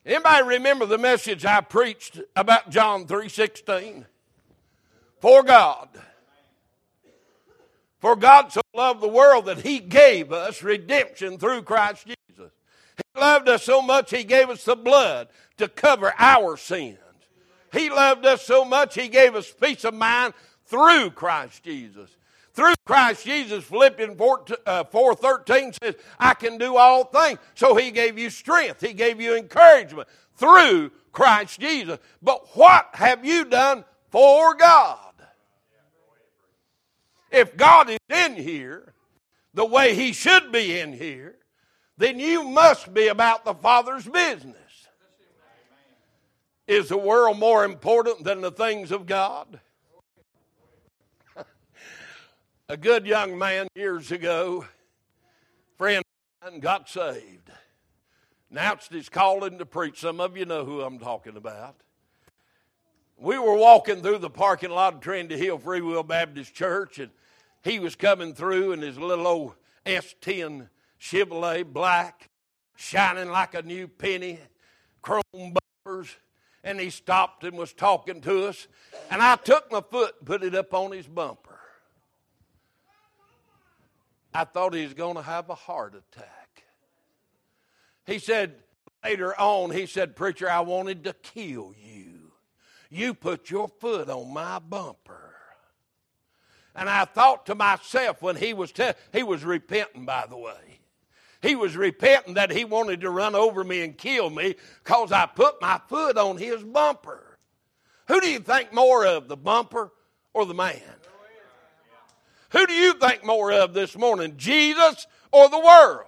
Anybody 0.03 0.48
remember 0.48 0.88
the 0.88 0.98
message 0.98 1.46
I 1.46 1.62
preached 1.62 2.20
about 2.36 2.72
John 2.72 3.05
3:16? 3.05 4.08
For 5.20 5.43
God. 5.43 5.89
For 8.00 8.15
God 8.15 8.51
so 8.51 8.62
loved 8.74 9.01
the 9.01 9.08
world 9.08 9.46
that 9.46 9.60
he 9.60 9.77
gave 9.77 10.34
us 10.34 10.63
redemption 10.63 11.38
through 11.38 11.62
Christ 11.62 12.08
Jesus. 12.08 12.51
He 12.98 13.20
loved 13.20 13.48
us 13.48 13.63
so 13.63 13.79
much 13.79 14.10
he 14.10 14.24
gave 14.24 14.50
us 14.50 14.65
the 14.65 14.75
blood 14.75 15.29
to 15.58 15.67
cover 15.67 16.12
our 16.17 16.58
sins. 16.58 16.98
He 17.72 17.91
loved 17.91 18.25
us 18.25 18.43
so 18.43 18.65
much 18.65 18.96
he 18.96 19.08
gave 19.08 19.36
us 19.36 19.51
peace 19.51 19.84
of 19.84 19.93
mind 19.93 20.34
through 20.65 21.12
Christ 21.12 21.62
Jesus. 21.62 22.10
Through 22.53 22.74
Christ 22.86 23.25
Jesus, 23.25 23.63
Philippians 23.63 24.17
4, 24.17 24.46
uh, 24.65 24.84
4 24.86 25.15
13 25.15 25.74
says, 25.81 25.96
I 26.20 26.34
can 26.34 26.58
do 26.58 26.75
all 26.75 27.05
things. 27.05 27.39
So 27.55 27.75
he 27.75 27.91
gave 27.91 28.17
you 28.17 28.29
strength, 28.29 28.81
he 28.81 28.93
gave 28.93 29.22
you 29.22 29.38
encouragement 29.38 30.08
through 30.36 30.91
Christ 31.12 31.60
Jesus. 31.60 32.00
But 32.22 32.55
what 32.55 32.89
have 32.93 33.25
you 33.25 33.46
done 33.46 33.86
for 34.10 34.55
God? 34.55 34.98
If 37.31 37.55
God 37.55 37.89
is 37.89 38.00
in 38.10 38.36
here 38.36 38.93
the 39.53 39.65
way 39.65 39.96
he 39.96 40.12
should 40.12 40.51
be 40.51 40.77
in 40.79 40.91
here, 40.91 41.36
then 41.98 42.20
you 42.20 42.43
must 42.43 42.93
be 42.93 43.08
about 43.08 43.46
the 43.46 43.53
Father's 43.53 44.08
business. 44.08 44.55
Is 46.67 46.89
the 46.89 46.98
world 46.98 47.38
more 47.38 47.63
important 47.63 48.24
than 48.24 48.41
the 48.41 48.51
things 48.51 48.91
of 48.91 49.05
God? 49.05 49.60
A 52.71 52.77
good 52.77 53.05
young 53.05 53.37
man 53.37 53.67
years 53.75 54.13
ago, 54.13 54.65
friend 55.77 56.05
got 56.61 56.87
saved. 56.87 57.51
Announced 58.49 58.93
his 58.93 59.09
calling 59.09 59.57
to 59.57 59.65
preach. 59.65 59.99
Some 59.99 60.21
of 60.21 60.37
you 60.37 60.45
know 60.45 60.63
who 60.63 60.79
I'm 60.79 60.97
talking 60.97 61.35
about. 61.35 61.75
We 63.17 63.37
were 63.37 63.57
walking 63.57 64.01
through 64.01 64.19
the 64.19 64.29
parking 64.29 64.69
lot 64.69 64.93
of 64.93 64.99
Trinity 65.01 65.37
Hill 65.37 65.57
Free 65.57 65.81
Will 65.81 66.01
Baptist 66.01 66.53
Church, 66.53 66.97
and 66.97 67.11
he 67.61 67.77
was 67.77 67.97
coming 67.97 68.33
through 68.33 68.71
in 68.71 68.81
his 68.81 68.97
little 68.97 69.27
old 69.27 69.55
S10 69.85 70.69
Chevrolet 70.97 71.65
black, 71.65 72.29
shining 72.77 73.29
like 73.29 73.53
a 73.53 73.63
new 73.63 73.89
penny, 73.89 74.39
chrome 75.01 75.23
bumpers, 75.83 76.15
and 76.63 76.79
he 76.79 76.89
stopped 76.89 77.43
and 77.43 77.57
was 77.57 77.73
talking 77.73 78.21
to 78.21 78.45
us. 78.47 78.69
And 79.09 79.21
I 79.21 79.35
took 79.35 79.69
my 79.73 79.81
foot 79.81 80.15
and 80.19 80.25
put 80.25 80.41
it 80.41 80.55
up 80.55 80.73
on 80.73 80.93
his 80.93 81.07
bumper. 81.07 81.50
I 84.33 84.45
thought 84.45 84.73
he 84.73 84.83
was 84.83 84.93
going 84.93 85.15
to 85.15 85.21
have 85.21 85.50
a 85.50 85.55
heart 85.55 85.95
attack. 85.95 86.63
He 88.05 88.19
said, 88.19 88.55
later 89.03 89.38
on, 89.39 89.71
he 89.71 89.85
said, 89.85 90.15
Preacher, 90.15 90.50
I 90.50 90.61
wanted 90.61 91.03
to 91.03 91.13
kill 91.13 91.73
you. 91.77 92.31
You 92.89 93.13
put 93.13 93.50
your 93.50 93.67
foot 93.67 94.09
on 94.09 94.33
my 94.33 94.59
bumper. 94.59 95.33
And 96.75 96.89
I 96.89 97.05
thought 97.05 97.45
to 97.47 97.55
myself 97.55 98.21
when 98.21 98.35
he 98.35 98.53
was, 98.53 98.71
te- 98.71 98.93
he 99.11 99.23
was 99.23 99.43
repenting, 99.43 100.05
by 100.05 100.25
the 100.29 100.38
way. 100.38 100.79
He 101.41 101.55
was 101.55 101.75
repenting 101.75 102.35
that 102.35 102.51
he 102.51 102.65
wanted 102.65 103.01
to 103.01 103.09
run 103.09 103.35
over 103.35 103.63
me 103.63 103.83
and 103.83 103.97
kill 103.97 104.29
me 104.29 104.55
because 104.83 105.11
I 105.11 105.25
put 105.25 105.61
my 105.61 105.81
foot 105.88 106.17
on 106.17 106.38
his 106.38 106.63
bumper. 106.63 107.38
Who 108.07 108.21
do 108.21 108.29
you 108.29 108.39
think 108.39 108.73
more 108.73 109.05
of, 109.05 109.27
the 109.27 109.38
bumper 109.38 109.91
or 110.33 110.45
the 110.45 110.53
man? 110.53 110.81
Who 112.51 112.67
do 112.67 112.74
you 112.74 112.93
think 112.93 113.25
more 113.25 113.51
of 113.51 113.74
this 113.74 113.98
morning, 113.98 114.36
Jesus 114.38 115.08
or 115.31 115.50
the 115.50 115.60
world? 115.60 116.05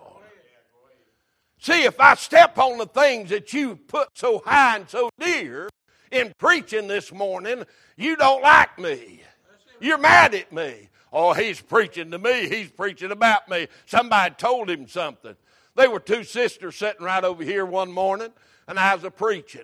See, 1.59 1.83
if 1.83 1.99
I 1.99 2.15
step 2.15 2.57
on 2.57 2.77
the 2.77 2.85
things 2.85 3.29
that 3.29 3.53
you 3.53 3.77
put 3.77 4.09
so 4.15 4.41
high 4.45 4.75
and 4.75 4.89
so 4.89 5.09
dear 5.17 5.69
in 6.11 6.33
preaching 6.37 6.87
this 6.87 7.13
morning, 7.13 7.63
you 7.95 8.17
don't 8.17 8.41
like 8.41 8.77
me. 8.77 9.21
You're 9.79 9.97
mad 9.97 10.35
at 10.35 10.51
me. 10.51 10.89
Oh, 11.13 11.31
he's 11.33 11.61
preaching 11.61 12.11
to 12.11 12.19
me. 12.19 12.49
He's 12.49 12.69
preaching 12.69 13.11
about 13.11 13.47
me. 13.47 13.67
Somebody 13.85 14.35
told 14.35 14.69
him 14.69 14.87
something. 14.87 15.35
They 15.75 15.87
were 15.87 15.99
two 15.99 16.25
sisters 16.25 16.75
sitting 16.75 17.05
right 17.05 17.23
over 17.23 17.43
here 17.43 17.65
one 17.65 17.91
morning, 17.91 18.33
and 18.67 18.77
I 18.77 18.93
was 18.93 19.05
a 19.05 19.11
preaching 19.11 19.63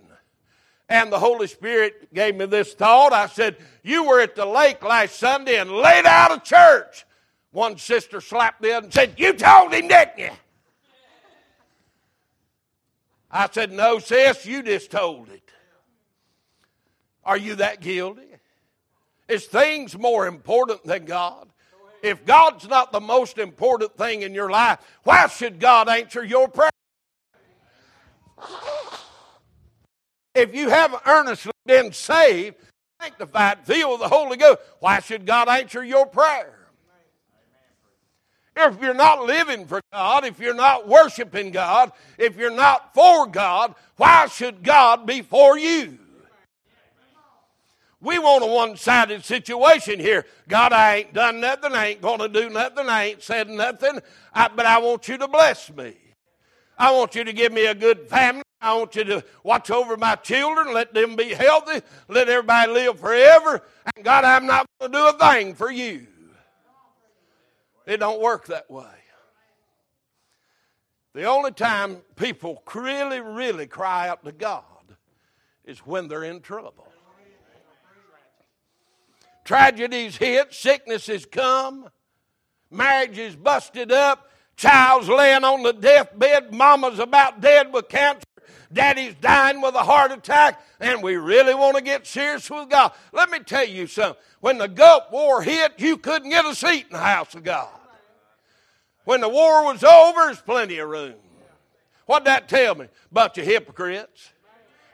and 0.90 1.12
the 1.12 1.20
Holy 1.20 1.48
Spirit 1.48 2.14
gave 2.14 2.36
me 2.36 2.46
this 2.46 2.74
thought. 2.74 3.14
I 3.14 3.28
said, 3.28 3.58
You 3.84 4.06
were 4.06 4.20
at 4.20 4.36
the 4.36 4.46
lake 4.46 4.84
last 4.84 5.18
Sunday 5.18 5.58
and 5.58 5.72
laid 5.72 6.06
out 6.06 6.32
of 6.32 6.44
church. 6.44 7.06
One 7.52 7.78
sister 7.78 8.20
slapped 8.20 8.62
the 8.62 8.74
other 8.74 8.86
and 8.86 8.94
said, 8.94 9.14
You 9.18 9.34
told 9.34 9.74
him, 9.74 9.88
didn't 9.88 10.18
you? 10.18 10.30
I 13.32 13.48
said, 13.52 13.72
No, 13.72 14.00
sis, 14.00 14.46
you 14.46 14.64
just 14.64 14.90
told 14.90 15.30
it. 15.30 15.44
Are 17.24 17.38
you 17.38 17.56
that 17.56 17.82
guilty? 17.82 18.24
Is 19.28 19.46
things 19.46 19.96
more 19.96 20.26
important 20.26 20.84
than 20.84 21.06
God? 21.06 21.48
If 22.02 22.26
God's 22.26 22.68
not 22.68 22.92
the 22.92 23.02
most 23.02 23.38
important 23.38 23.96
thing 23.96 24.24
in 24.24 24.34
your 24.34 24.50
life, 24.50 24.80
why 25.04 25.28
should 25.28 25.60
God 25.60 25.88
answer 25.88 26.24
your 26.24 26.48
prayer? 26.48 26.72
If 30.36 30.54
you 30.54 30.70
haven't 30.70 31.02
earnestly 31.06 31.52
been 31.66 31.92
saved, 31.92 32.56
sanctified, 33.02 33.66
filled 33.66 34.00
with 34.00 34.10
the 34.10 34.16
Holy 34.16 34.38
Ghost, 34.38 34.60
why 34.80 35.00
should 35.00 35.26
God 35.26 35.50
answer 35.50 35.84
your 35.84 36.06
prayer? 36.06 36.56
If 38.56 38.82
you're 38.82 38.94
not 38.94 39.26
living 39.26 39.66
for 39.66 39.80
God, 39.94 40.26
if 40.26 40.40
you're 40.40 40.54
not 40.54 40.88
worshiping 40.88 41.52
God, 41.52 41.92
if 42.18 42.36
you're 42.36 42.52
not 42.52 42.94
for 42.94 43.26
God, 43.26 43.74
why 43.96 44.28
should 44.28 44.64
God 44.64 45.06
be 45.06 45.22
for 45.22 45.58
you? 45.58 45.98
We 48.02 48.18
want 48.18 48.44
a 48.44 48.48
one 48.48 48.78
sided 48.78 49.26
situation 49.26 50.00
here. 50.00 50.26
God, 50.48 50.72
I 50.72 50.98
ain't 50.98 51.14
done 51.14 51.42
nothing. 51.42 51.74
I 51.74 51.88
ain't 51.88 52.02
going 52.02 52.20
to 52.20 52.30
do 52.30 52.50
nothing. 52.50 52.88
I 52.88 53.06
ain't 53.06 53.22
said 53.22 53.50
nothing. 53.50 54.00
I, 54.34 54.48
but 54.48 54.66
I 54.66 54.80
want 54.80 55.08
you 55.10 55.18
to 55.18 55.28
bless 55.28 55.70
me. 55.74 55.96
I 56.78 56.92
want 56.92 57.16
you 57.16 57.26
to 57.26 57.34
give 57.34 57.52
me 57.52 57.66
a 57.66 57.76
good 57.76 58.08
family. 58.08 58.44
I 58.62 58.76
want 58.76 58.96
you 58.96 59.04
to 59.06 59.24
watch 59.44 59.72
over 59.72 59.96
my 59.96 60.16
children. 60.16 60.74
Let 60.74 60.94
them 60.94 61.16
be 61.16 61.34
healthy. 61.34 61.82
Let 62.08 62.28
everybody 62.28 62.72
live 62.72 63.00
forever. 63.00 63.64
And 63.96 64.04
God, 64.04 64.26
I'm 64.26 64.46
not 64.46 64.66
going 64.80 64.92
to 64.92 64.98
do 64.98 65.08
a 65.08 65.14
thing 65.14 65.56
for 65.56 65.72
you. 65.72 66.08
It 67.86 67.98
don't 67.98 68.22
work 68.22 68.48
that 68.48 68.70
way. 68.70 68.86
The 71.14 71.24
only 71.24 71.52
time 71.52 71.98
people 72.16 72.62
really, 72.74 73.20
really 73.20 73.66
cry 73.66 74.10
out 74.10 74.24
to 74.26 74.32
God 74.32 74.64
is 75.66 75.80
when 75.80 76.08
they're 76.08 76.24
in 76.24 76.42
trouble. 76.42 76.88
Tragedies 79.44 80.18
hit, 80.18 80.54
sicknesses 80.54 81.26
come, 81.26 81.90
marriage 82.70 83.18
is 83.18 83.36
busted 83.36 83.92
up, 83.92 84.30
child's 84.60 85.08
laying 85.08 85.44
on 85.44 85.64
the 85.64 85.72
deathbed, 85.74 86.54
mama's 86.54 87.00
about 87.00 87.40
dead 87.40 87.74
with 87.74 87.88
cancer, 87.88 88.26
daddy's 88.72 89.16
dying 89.16 89.62
with 89.62 89.74
a 89.74 89.84
heart 89.84 90.12
attack, 90.12 90.62
and 90.80 91.02
we 91.02 91.16
really 91.16 91.56
want 91.56 91.78
to 91.78 91.84
get 91.84 92.06
serious 92.06 92.50
with 92.50 92.70
God. 92.70 92.92
Let 93.14 93.32
me 93.32 93.40
tell 93.40 93.66
you 93.66 93.88
something. 93.88 94.22
When 94.42 94.58
the 94.58 94.68
Gulf 94.68 95.12
War 95.12 95.42
hit, 95.42 95.74
you 95.78 95.98
couldn't 95.98 96.30
get 96.30 96.46
a 96.46 96.54
seat 96.54 96.88
in 96.88 96.94
the 96.94 97.00
house 97.00 97.34
of 97.36 97.44
God. 97.44 97.70
When 99.06 99.22
the 99.22 99.30
war 99.30 99.64
was 99.64 99.84
over, 99.84 100.26
there's 100.26 100.42
plenty 100.42 100.78
of 100.80 100.90
room. 100.90 101.16
What'd 102.06 102.28
that 102.28 102.50
tell 102.50 102.76
me? 102.76 102.88
Bunch 103.12 103.38
of 103.38 103.46
hypocrites 103.46 104.32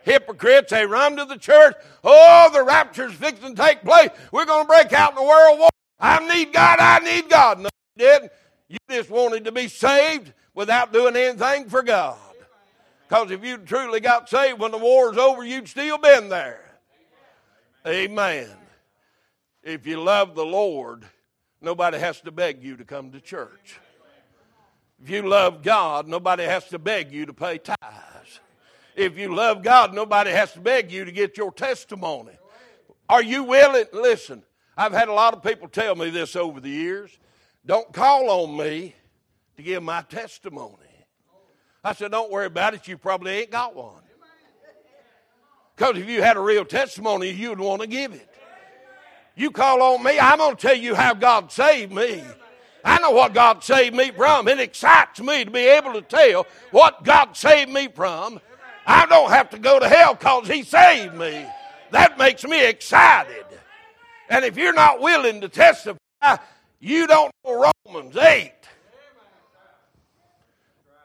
hypocrites. 0.05 0.69
They 0.69 0.85
run 0.85 1.17
to 1.17 1.25
the 1.25 1.37
church. 1.37 1.75
Oh, 2.03 2.49
the 2.53 2.63
rapture's 2.63 3.13
fixing 3.13 3.55
to 3.55 3.61
take 3.61 3.81
place. 3.83 4.09
We're 4.31 4.45
going 4.45 4.63
to 4.63 4.67
break 4.67 4.93
out 4.93 5.09
in 5.09 5.15
the 5.15 5.23
world 5.23 5.59
war. 5.59 5.69
I 5.99 6.25
need 6.33 6.53
God. 6.53 6.79
I 6.79 6.99
need 6.99 7.29
God. 7.29 7.59
No, 7.59 7.69
you 7.95 8.05
didn't. 8.05 8.31
You 8.67 8.77
just 8.89 9.09
wanted 9.09 9.45
to 9.45 9.51
be 9.51 9.67
saved 9.67 10.33
without 10.53 10.91
doing 10.91 11.15
anything 11.15 11.69
for 11.69 11.83
God. 11.83 12.17
Because 13.07 13.31
if 13.31 13.43
you 13.43 13.57
truly 13.57 13.99
got 13.99 14.29
saved 14.29 14.59
when 14.59 14.71
the 14.71 14.77
war's 14.77 15.17
over, 15.17 15.43
you'd 15.43 15.67
still 15.67 15.97
been 15.97 16.29
there. 16.29 16.61
Amen. 17.85 18.49
If 19.63 19.85
you 19.85 20.01
love 20.01 20.33
the 20.33 20.45
Lord, 20.45 21.05
nobody 21.61 21.99
has 21.99 22.19
to 22.21 22.31
beg 22.31 22.63
you 22.63 22.77
to 22.77 22.85
come 22.85 23.11
to 23.11 23.21
church. 23.21 23.79
If 25.01 25.09
you 25.09 25.21
love 25.21 25.61
God, 25.61 26.07
nobody 26.07 26.43
has 26.43 26.67
to 26.69 26.79
beg 26.79 27.11
you 27.11 27.27
to 27.27 27.33
pay 27.33 27.59
tithes 27.59 28.39
if 28.95 29.17
you 29.17 29.33
love 29.35 29.61
God, 29.61 29.93
nobody 29.93 30.31
has 30.31 30.53
to 30.53 30.59
beg 30.59 30.91
you 30.91 31.05
to 31.05 31.11
get 31.11 31.37
your 31.37 31.51
testimony. 31.51 32.31
Are 33.09 33.21
you 33.21 33.43
willing? 33.43 33.85
Listen, 33.93 34.43
I've 34.77 34.93
had 34.93 35.09
a 35.09 35.13
lot 35.13 35.33
of 35.33 35.43
people 35.43 35.67
tell 35.67 35.95
me 35.95 36.09
this 36.09 36.35
over 36.35 36.59
the 36.59 36.69
years. 36.69 37.17
Don't 37.65 37.91
call 37.91 38.29
on 38.29 38.57
me 38.57 38.95
to 39.57 39.63
give 39.63 39.81
my 39.81 40.01
testimony. 40.03 40.75
I 41.83 41.93
said, 41.93 42.11
Don't 42.11 42.31
worry 42.31 42.45
about 42.45 42.73
it. 42.73 42.87
You 42.87 42.97
probably 42.97 43.31
ain't 43.31 43.51
got 43.51 43.75
one. 43.75 44.01
Because 45.75 45.97
if 45.97 46.07
you 46.07 46.21
had 46.21 46.37
a 46.37 46.41
real 46.41 46.63
testimony, 46.63 47.31
you'd 47.31 47.59
want 47.59 47.81
to 47.81 47.87
give 47.87 48.13
it. 48.13 48.29
You 49.35 49.51
call 49.51 49.81
on 49.81 50.03
me, 50.03 50.17
I'm 50.17 50.37
going 50.37 50.55
to 50.55 50.61
tell 50.61 50.75
you 50.75 50.95
how 50.95 51.13
God 51.13 51.51
saved 51.51 51.91
me. 51.91 52.23
I 52.85 52.99
know 52.99 53.11
what 53.11 53.33
God 53.33 53.63
saved 53.63 53.95
me 53.95 54.11
from. 54.11 54.47
It 54.47 54.59
excites 54.59 55.19
me 55.19 55.43
to 55.43 55.51
be 55.51 55.65
able 55.65 55.93
to 55.93 56.01
tell 56.01 56.45
what 56.71 57.03
God 57.03 57.35
saved 57.35 57.71
me 57.71 57.89
from 57.89 58.39
I 58.85 59.05
don't 59.07 59.31
have 59.31 59.49
to 59.51 59.59
go 59.59 59.79
to 59.79 59.89
hell 59.89 60.13
because 60.13 60.47
He 60.47 60.63
saved 60.63 61.15
me. 61.15 61.45
That 61.91 62.17
makes 62.17 62.43
me 62.43 62.65
excited. 62.65 63.45
And 64.29 64.45
if 64.45 64.57
you're 64.57 64.73
not 64.73 65.01
willing 65.01 65.41
to 65.41 65.49
testify, 65.49 65.97
you 66.85 67.07
don't 67.07 67.31
know 67.43 67.71
Romans 67.87 68.15
8. 68.15 68.51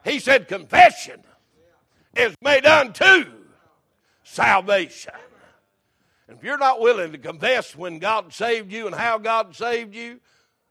He 0.05 0.19
said, 0.19 0.49
confession 0.49 1.21
is 2.17 2.35
made 2.43 2.67
unto 2.67 3.27
salvation. 4.23 5.13
And 6.29 6.39
if 6.39 6.45
you're 6.45 6.59
not 6.59 6.81
willing 6.81 7.13
to 7.13 7.19
confess 7.19 7.75
when 7.75 7.99
God 7.99 8.33
saved 8.33 8.73
you 8.73 8.87
and 8.87 8.95
how 8.95 9.19
God 9.19 9.55
saved 9.55 9.95
you, 9.95 10.21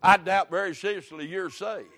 I 0.02 0.18
doubt 0.18 0.50
very 0.50 0.74
seriously 0.74 1.28
you're 1.28 1.50
saved. 1.50 1.90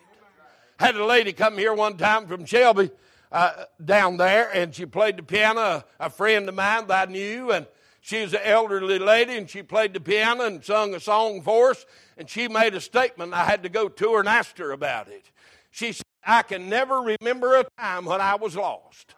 Had 0.79 0.95
a 0.95 1.05
lady 1.05 1.31
come 1.31 1.57
here 1.57 1.73
one 1.73 1.97
time 1.97 2.27
from 2.27 2.45
Shelby 2.45 2.89
uh, 3.31 3.65
down 3.83 4.17
there, 4.17 4.49
and 4.51 4.73
she 4.73 4.85
played 4.85 5.17
the 5.17 5.23
piano. 5.23 5.83
A 5.99 6.09
friend 6.09 6.49
of 6.49 6.55
mine 6.55 6.87
that 6.87 7.09
I 7.09 7.11
knew, 7.11 7.51
and 7.51 7.67
she 8.01 8.21
was 8.21 8.33
an 8.33 8.41
elderly 8.43 8.99
lady, 8.99 9.37
and 9.37 9.49
she 9.49 9.63
played 9.63 9.93
the 9.93 10.01
piano 10.01 10.43
and 10.43 10.63
sung 10.63 10.93
a 10.95 10.99
song 10.99 11.41
for 11.41 11.71
us. 11.71 11.85
And 12.17 12.29
she 12.29 12.47
made 12.47 12.75
a 12.75 12.81
statement. 12.81 13.33
I 13.33 13.45
had 13.45 13.63
to 13.63 13.69
go 13.69 13.87
to 13.87 14.13
her 14.13 14.19
and 14.19 14.27
ask 14.27 14.57
her 14.57 14.71
about 14.71 15.07
it. 15.07 15.31
She 15.69 15.93
said, 15.93 16.05
"I 16.23 16.41
can 16.41 16.67
never 16.67 16.97
remember 16.99 17.55
a 17.55 17.65
time 17.79 18.05
when 18.05 18.19
I 18.19 18.35
was 18.35 18.55
lost." 18.55 19.15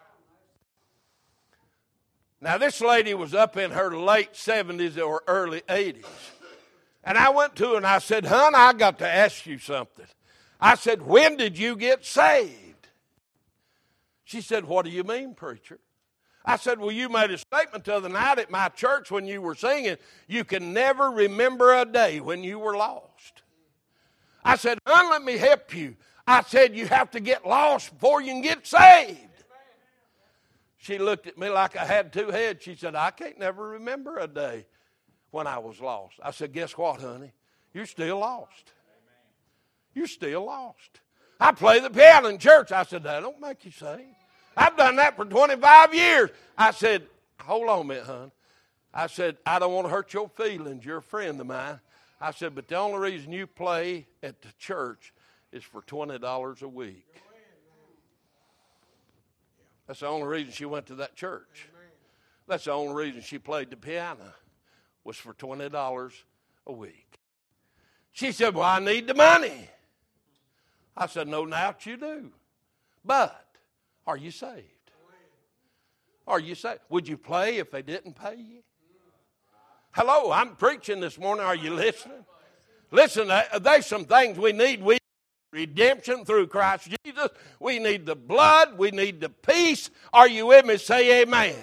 Now, 2.42 2.58
this 2.58 2.82
lady 2.82 3.14
was 3.14 3.34
up 3.34 3.56
in 3.56 3.72
her 3.72 3.98
late 3.98 4.34
70s 4.34 4.98
or 4.98 5.24
early 5.28 5.62
80s. 5.62 6.06
And 7.02 7.18
I 7.18 7.30
went 7.30 7.56
to 7.56 7.72
her 7.72 7.78
and 7.78 7.88
I 7.88 8.00
said, 8.00 8.26
Hon, 8.26 8.54
I 8.54 8.74
got 8.74 9.00
to 9.00 9.08
ask 9.08 9.46
you 9.46 9.58
something. 9.58 10.06
I 10.60 10.76
said, 10.76 11.02
When 11.02 11.38
did 11.38 11.58
you 11.58 11.78
get 11.78 12.06
saved? 12.06 12.90
She 14.26 14.42
said, 14.42 14.66
What 14.66 14.84
do 14.84 14.92
you 14.92 15.06
mean, 15.06 15.36
preacher? 15.36 15.80
I 16.46 16.58
said, 16.58 16.80
Well, 16.80 16.92
you 16.92 17.10
made 17.10 17.32
a 17.32 17.38
statement 17.38 17.86
the 17.86 17.96
other 17.96 18.10
night 18.10 18.40
at 18.40 18.52
my 18.52 18.70
church 18.70 19.12
when 19.12 19.26
you 19.28 19.42
were 19.42 19.56
singing, 19.56 19.98
you 20.28 20.44
can 20.44 20.74
never 20.74 21.10
remember 21.10 21.74
a 21.74 21.86
day 21.86 22.20
when 22.20 22.44
you 22.44 22.60
were 22.60 22.76
lost. 22.76 23.44
I 24.44 24.58
said, 24.58 24.80
Hon, 24.86 25.10
let 25.10 25.24
me 25.24 25.38
help 25.38 25.74
you. 25.76 25.96
I 26.28 26.42
said, 26.44 26.76
You 26.76 26.88
have 26.88 27.12
to 27.12 27.20
get 27.20 27.48
lost 27.48 27.94
before 27.94 28.22
you 28.22 28.34
can 28.34 28.42
get 28.42 28.68
saved. 28.68 29.20
She 30.78 30.98
looked 30.98 31.28
at 31.28 31.38
me 31.38 31.48
like 31.48 31.78
I 31.78 31.86
had 31.86 32.12
two 32.12 32.30
heads. 32.30 32.64
She 32.64 32.76
said, 32.76 32.94
I 32.94 33.12
can't 33.12 33.40
never 33.40 33.70
remember 33.70 34.18
a 34.18 34.28
day 34.28 34.66
when 35.32 35.48
I 35.48 35.58
was 35.60 35.80
lost. 35.80 36.16
I 36.22 36.32
said, 36.32 36.52
Guess 36.52 36.78
what, 36.78 37.00
honey? 37.00 37.32
You're 37.74 37.86
still 37.86 38.20
lost. 38.20 38.72
You're 39.94 40.08
still 40.08 40.46
lost. 40.46 41.00
I 41.40 41.54
play 41.54 41.80
the 41.80 41.90
piano 41.90 42.28
in 42.28 42.38
church. 42.38 42.72
I 42.74 42.84
said, 42.84 43.04
That 43.04 43.22
don't 43.22 43.40
make 43.40 43.64
you 43.64 43.72
saved. 43.72 44.23
I've 44.56 44.78
done 44.78 44.96
that 44.98 45.16
for 45.16 45.26
25 45.26 45.94
years. 45.94 46.30
I 46.58 46.72
said, 46.72 47.08
Hold 47.42 47.70
on 47.70 47.82
a 47.82 47.84
minute, 47.84 48.06
hon. 48.06 48.32
I 48.94 49.08
said, 49.08 49.38
I 49.46 49.60
don't 49.60 49.74
want 49.74 49.86
to 49.86 49.90
hurt 49.90 50.14
your 50.14 50.30
feelings. 50.30 50.86
You're 50.86 50.98
a 50.98 51.02
friend 51.02 51.42
of 51.42 51.48
mine. 51.48 51.80
I 52.22 52.32
said, 52.32 52.56
but 52.56 52.68
the 52.68 52.78
only 52.78 53.00
reason 53.00 53.34
you 53.34 53.48
play 53.48 54.06
at 54.22 54.42
the 54.42 54.48
church 54.58 55.14
is 55.52 55.64
for 55.64 55.82
$20 55.82 56.62
a 56.62 56.68
week. 56.68 57.06
That's 59.88 60.00
the 60.00 60.08
only 60.08 60.28
reason 60.28 60.54
she 60.54 60.66
went 60.66 60.86
to 60.86 60.96
that 60.96 61.16
church. 61.16 61.68
That's 62.48 62.66
the 62.66 62.72
only 62.72 62.94
reason 62.94 63.22
she 63.22 63.40
played 63.40 63.72
the 63.72 63.76
piano 63.76 64.34
was 65.04 65.18
for 65.18 65.34
$20 65.34 66.14
a 66.68 66.72
week. 66.72 67.20
She 68.14 68.32
said, 68.32 68.56
Well, 68.56 68.64
I 68.64 68.80
need 68.80 69.08
the 69.08 69.14
money. 69.14 69.70
I 70.96 71.08
said, 71.08 71.28
No 71.28 71.46
doubt 71.46 71.86
you 71.86 71.98
do. 71.98 72.32
But 73.04 73.46
are 74.06 74.18
you 74.18 74.32
saved? 74.32 74.68
Are 76.28 76.40
you 76.40 76.56
saved? 76.56 76.80
Would 76.90 77.08
you 77.08 77.18
play 77.18 77.58
if 77.58 77.72
they 77.72 77.82
didn't 77.82 78.16
pay 78.16 78.36
you? 78.36 78.64
Hello, 79.92 80.32
I'm 80.32 80.56
preaching 80.56 81.00
this 81.00 81.20
morning. 81.20 81.46
Are 81.46 81.56
you 81.56 81.74
listening? 81.74 82.26
Listen, 82.92 83.30
uh, 83.30 83.60
there's 83.60 83.86
some 83.86 84.06
things 84.06 84.38
we 84.38 84.52
need. 84.52 84.82
We 84.82 84.98
redemption 85.52 86.26
through 86.26 86.48
Christ 86.48 86.90
Jesus. 87.06 87.30
We 87.60 87.80
need 87.80 88.06
the 88.06 88.16
blood. 88.16 88.78
We 88.78 88.92
need 88.92 89.22
the 89.22 89.30
peace. 89.30 89.90
Are 90.12 90.28
you 90.28 90.48
with 90.48 90.66
me? 90.66 90.78
Say 90.78 91.22
amen. 91.22 91.56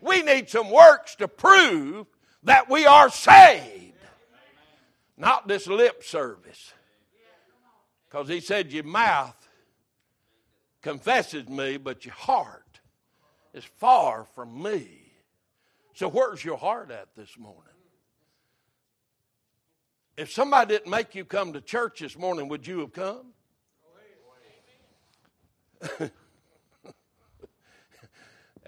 We 0.00 0.22
need 0.22 0.48
some 0.48 0.70
works 0.70 1.14
to 1.16 1.28
prove 1.28 2.06
that 2.44 2.70
we 2.70 2.86
are 2.86 3.10
saved, 3.10 3.92
not 5.16 5.46
this 5.46 5.66
lip 5.66 6.02
service. 6.04 6.72
Because 8.08 8.28
he 8.28 8.40
said, 8.40 8.72
Your 8.72 8.84
mouth 8.84 9.37
confesses 10.82 11.48
me, 11.48 11.76
but 11.76 12.04
your 12.04 12.14
heart 12.14 12.80
is 13.52 13.64
far 13.64 14.24
from 14.34 14.62
me. 14.62 14.88
So, 15.94 16.08
where's 16.08 16.44
your 16.44 16.58
heart 16.58 16.90
at 16.90 17.08
this 17.16 17.36
morning? 17.38 17.62
If 20.16 20.32
somebody 20.32 20.74
didn't 20.74 20.90
make 20.90 21.14
you 21.14 21.24
come 21.24 21.52
to 21.52 21.60
church 21.60 22.00
this 22.00 22.18
morning, 22.18 22.48
would 22.48 22.66
you 22.66 22.80
have 22.80 22.92
come? 22.92 23.26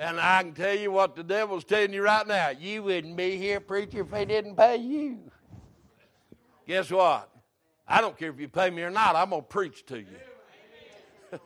And 0.00 0.18
I 0.18 0.42
can 0.42 0.54
tell 0.54 0.74
you 0.74 0.90
what 0.90 1.14
the 1.14 1.22
devil's 1.22 1.62
telling 1.62 1.92
you 1.92 2.02
right 2.02 2.26
now. 2.26 2.48
You 2.48 2.84
wouldn't 2.84 3.16
be 3.16 3.36
here, 3.36 3.60
preacher, 3.60 4.00
if 4.00 4.10
he 4.10 4.24
didn't 4.24 4.56
pay 4.56 4.78
you. 4.78 5.18
Guess 6.66 6.90
what? 6.90 7.30
I 7.86 8.00
don't 8.00 8.16
care 8.16 8.30
if 8.30 8.40
you 8.40 8.48
pay 8.48 8.70
me 8.70 8.80
or 8.80 8.88
not, 8.88 9.14
I'm 9.14 9.28
going 9.28 9.42
to 9.42 9.46
preach 9.48 9.84
to 9.86 9.98
you. 9.98 10.06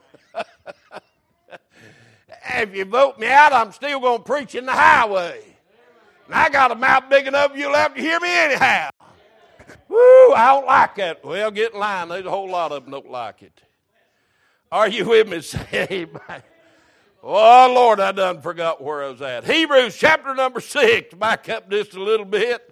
if 2.45 2.75
you 2.75 2.85
vote 2.85 3.19
me 3.19 3.27
out, 3.27 3.53
I'm 3.53 3.71
still 3.71 3.99
going 3.99 4.19
to 4.19 4.23
preach 4.23 4.55
in 4.55 4.65
the 4.65 4.71
highway. 4.71 5.41
And 6.25 6.35
I 6.35 6.49
got 6.49 6.71
a 6.71 6.75
mouth 6.75 7.09
big 7.09 7.27
enough 7.27 7.51
you'll 7.55 7.73
have 7.73 7.95
to 7.95 8.01
hear 8.01 8.19
me 8.19 8.29
anyhow. 8.29 8.89
Woo, 9.89 10.33
I 10.33 10.53
don't 10.53 10.65
like 10.65 10.95
that. 10.95 11.23
Well, 11.23 11.51
get 11.51 11.73
in 11.73 11.79
line. 11.79 12.09
There's 12.09 12.25
a 12.25 12.29
whole 12.29 12.49
lot 12.49 12.71
of 12.71 12.83
them 12.83 12.91
don't 12.91 13.09
like 13.09 13.41
it. 13.43 13.61
Are 14.71 14.87
you 14.87 15.05
with 15.05 15.27
me? 15.27 15.41
Say 15.41 15.87
amen. 15.89 16.43
Oh, 17.23 17.71
Lord, 17.73 17.99
I 17.99 18.11
done 18.11 18.41
forgot 18.41 18.83
where 18.83 19.03
I 19.03 19.09
was 19.09 19.21
at. 19.21 19.45
Hebrews 19.45 19.97
chapter 19.97 20.35
number 20.35 20.59
6, 20.59 21.15
back 21.15 21.49
up 21.49 21.69
just 21.71 21.95
a 21.95 22.03
little 22.03 22.25
bit, 22.25 22.71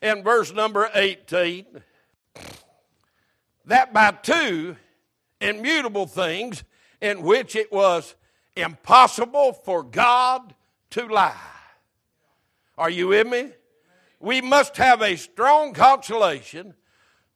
in 0.00 0.22
verse 0.22 0.52
number 0.52 0.88
18. 0.94 1.66
That 3.66 3.92
by 3.92 4.12
two 4.12 4.76
immutable 5.42 6.06
things 6.06 6.64
in 7.02 7.22
which 7.22 7.54
it 7.54 7.70
was 7.70 8.14
impossible 8.56 9.52
for 9.52 9.82
God 9.82 10.54
to 10.90 11.06
lie. 11.06 11.36
Are 12.76 12.90
you 12.90 13.08
with 13.08 13.26
me? 13.26 13.50
We 14.20 14.40
must 14.40 14.76
have 14.76 15.02
a 15.02 15.16
strong 15.16 15.72
consolation 15.72 16.74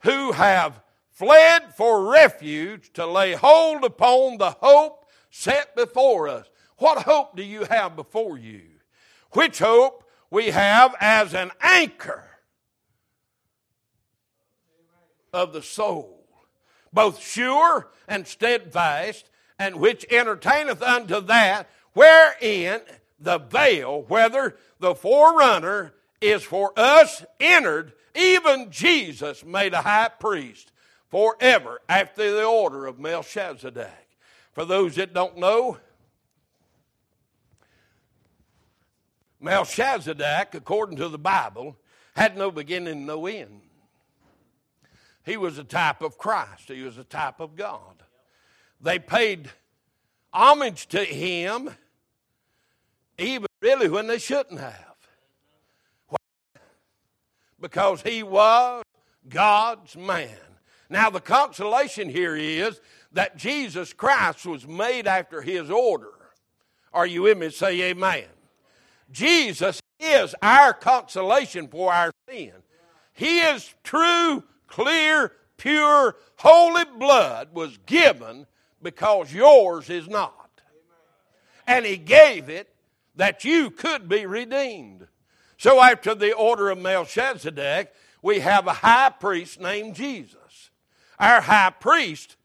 who 0.00 0.32
have 0.32 0.80
fled 1.10 1.74
for 1.74 2.10
refuge 2.10 2.92
to 2.92 3.06
lay 3.06 3.32
hold 3.32 3.84
upon 3.84 4.38
the 4.38 4.50
hope 4.50 5.06
set 5.30 5.74
before 5.74 6.28
us. 6.28 6.48
What 6.78 7.02
hope 7.02 7.36
do 7.36 7.42
you 7.42 7.64
have 7.64 7.96
before 7.96 8.38
you? 8.38 8.62
Which 9.32 9.58
hope 9.58 10.04
we 10.30 10.46
have 10.50 10.94
as 11.00 11.34
an 11.34 11.50
anchor 11.60 12.24
of 15.32 15.52
the 15.52 15.62
soul, 15.62 16.26
both 16.92 17.20
sure 17.20 17.90
and 18.08 18.26
steadfast, 18.26 19.28
and 19.58 19.76
which 19.76 20.04
entertaineth 20.10 20.82
unto 20.82 21.20
that 21.22 21.68
wherein 21.92 22.80
the 23.18 23.38
veil, 23.38 24.04
whether 24.08 24.56
the 24.80 24.94
forerunner 24.94 25.94
is 26.20 26.42
for 26.42 26.72
us 26.76 27.24
entered, 27.40 27.92
even 28.14 28.70
Jesus 28.70 29.44
made 29.44 29.74
a 29.74 29.82
high 29.82 30.10
priest 30.20 30.72
forever 31.08 31.80
after 31.88 32.30
the 32.32 32.44
order 32.44 32.86
of 32.86 32.98
Melchizedek. 32.98 34.08
For 34.52 34.64
those 34.64 34.96
that 34.96 35.14
don't 35.14 35.38
know, 35.38 35.78
Melchizedek, 39.40 40.54
according 40.54 40.96
to 40.96 41.08
the 41.08 41.18
Bible, 41.18 41.76
had 42.14 42.36
no 42.36 42.50
beginning, 42.50 43.06
no 43.06 43.26
end. 43.26 43.60
He 45.24 45.36
was 45.36 45.58
a 45.58 45.64
type 45.64 46.02
of 46.02 46.18
Christ, 46.18 46.68
he 46.68 46.82
was 46.82 46.98
a 46.98 47.04
type 47.04 47.40
of 47.40 47.56
God. 47.56 48.02
They 48.80 48.98
paid 48.98 49.50
homage 50.32 50.86
to 50.88 51.02
him 51.02 51.70
even 53.18 53.46
really 53.60 53.88
when 53.88 54.06
they 54.06 54.18
shouldn't 54.18 54.60
have. 54.60 54.82
Because 57.60 58.02
he 58.02 58.22
was 58.22 58.84
God's 59.28 59.96
man. 59.96 60.36
Now, 60.88 61.10
the 61.10 61.20
consolation 61.20 62.08
here 62.08 62.36
is 62.36 62.80
that 63.12 63.36
Jesus 63.36 63.92
Christ 63.92 64.46
was 64.46 64.66
made 64.66 65.06
after 65.06 65.42
his 65.42 65.70
order. 65.70 66.12
Are 66.92 67.06
you 67.06 67.22
with 67.22 67.38
me? 67.38 67.50
Say 67.50 67.80
amen. 67.82 68.24
Jesus 69.10 69.80
is 69.98 70.34
our 70.42 70.72
consolation 70.72 71.68
for 71.68 71.92
our 71.92 72.12
sin. 72.28 72.52
His 73.12 73.74
true, 73.82 74.44
clear, 74.66 75.32
pure, 75.56 76.16
holy 76.36 76.84
blood 76.98 77.48
was 77.52 77.78
given 77.86 78.46
because 78.86 79.32
yours 79.32 79.90
is 79.90 80.06
not. 80.06 80.60
And 81.66 81.84
he 81.84 81.96
gave 81.96 82.48
it 82.48 82.72
that 83.16 83.44
you 83.44 83.68
could 83.68 84.08
be 84.08 84.26
redeemed. 84.26 85.08
So, 85.58 85.82
after 85.82 86.14
the 86.14 86.32
order 86.34 86.70
of 86.70 86.78
Melchizedek, 86.78 87.92
we 88.22 88.38
have 88.38 88.68
a 88.68 88.72
high 88.72 89.10
priest 89.10 89.60
named 89.60 89.96
Jesus. 89.96 90.70
Our 91.18 91.40
high 91.40 91.70
priest 91.70 92.36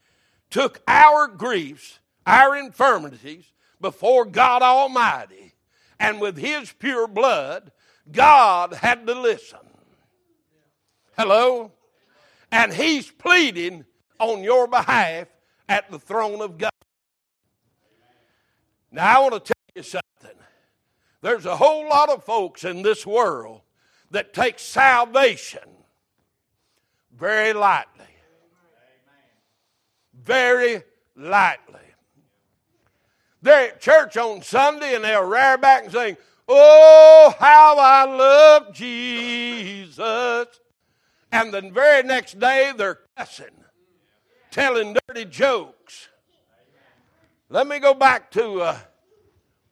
took 0.49 0.81
our 0.87 1.27
griefs, 1.27 1.99
our 2.25 2.55
infirmities 2.55 3.45
before 3.79 4.25
God 4.25 4.63
Almighty, 4.63 5.53
and 5.99 6.19
with 6.19 6.37
his 6.37 6.73
pure 6.73 7.07
blood, 7.07 7.71
God 8.11 8.73
had 8.73 9.05
to 9.05 9.13
listen. 9.13 9.59
Hello? 11.15 11.71
And 12.51 12.73
he's 12.73 13.11
pleading 13.11 13.85
on 14.19 14.41
your 14.41 14.67
behalf 14.67 15.27
at 15.71 15.89
the 15.89 15.99
throne 15.99 16.41
of 16.41 16.57
God. 16.57 16.71
Now, 18.91 19.17
I 19.17 19.21
want 19.21 19.33
to 19.33 19.39
tell 19.39 19.75
you 19.75 19.83
something. 19.83 20.37
There's 21.21 21.45
a 21.45 21.55
whole 21.55 21.87
lot 21.87 22.09
of 22.09 22.23
folks 22.23 22.63
in 22.63 22.81
this 22.81 23.05
world 23.05 23.61
that 24.11 24.33
take 24.33 24.59
salvation 24.59 25.61
very 27.15 27.53
lightly 27.53 28.01
very 30.23 30.83
lightly. 31.15 31.79
They're 33.41 33.69
at 33.69 33.81
church 33.81 34.17
on 34.17 34.41
Sunday 34.41 34.95
and 34.95 35.03
they'll 35.03 35.27
rear 35.27 35.57
back 35.57 35.85
and 35.85 35.91
sing, 35.91 36.17
Oh, 36.47 37.33
how 37.39 37.77
I 37.79 38.03
love 38.05 38.73
Jesus. 38.73 40.47
And 41.31 41.53
the 41.53 41.71
very 41.73 42.03
next 42.03 42.39
day 42.39 42.73
they're 42.75 42.99
cussing, 43.17 43.47
telling 44.51 44.95
dirty 45.07 45.25
jokes. 45.25 46.09
Let 47.49 47.67
me 47.67 47.79
go 47.79 47.93
back 47.93 48.31
to 48.31 48.61
uh, 48.61 48.77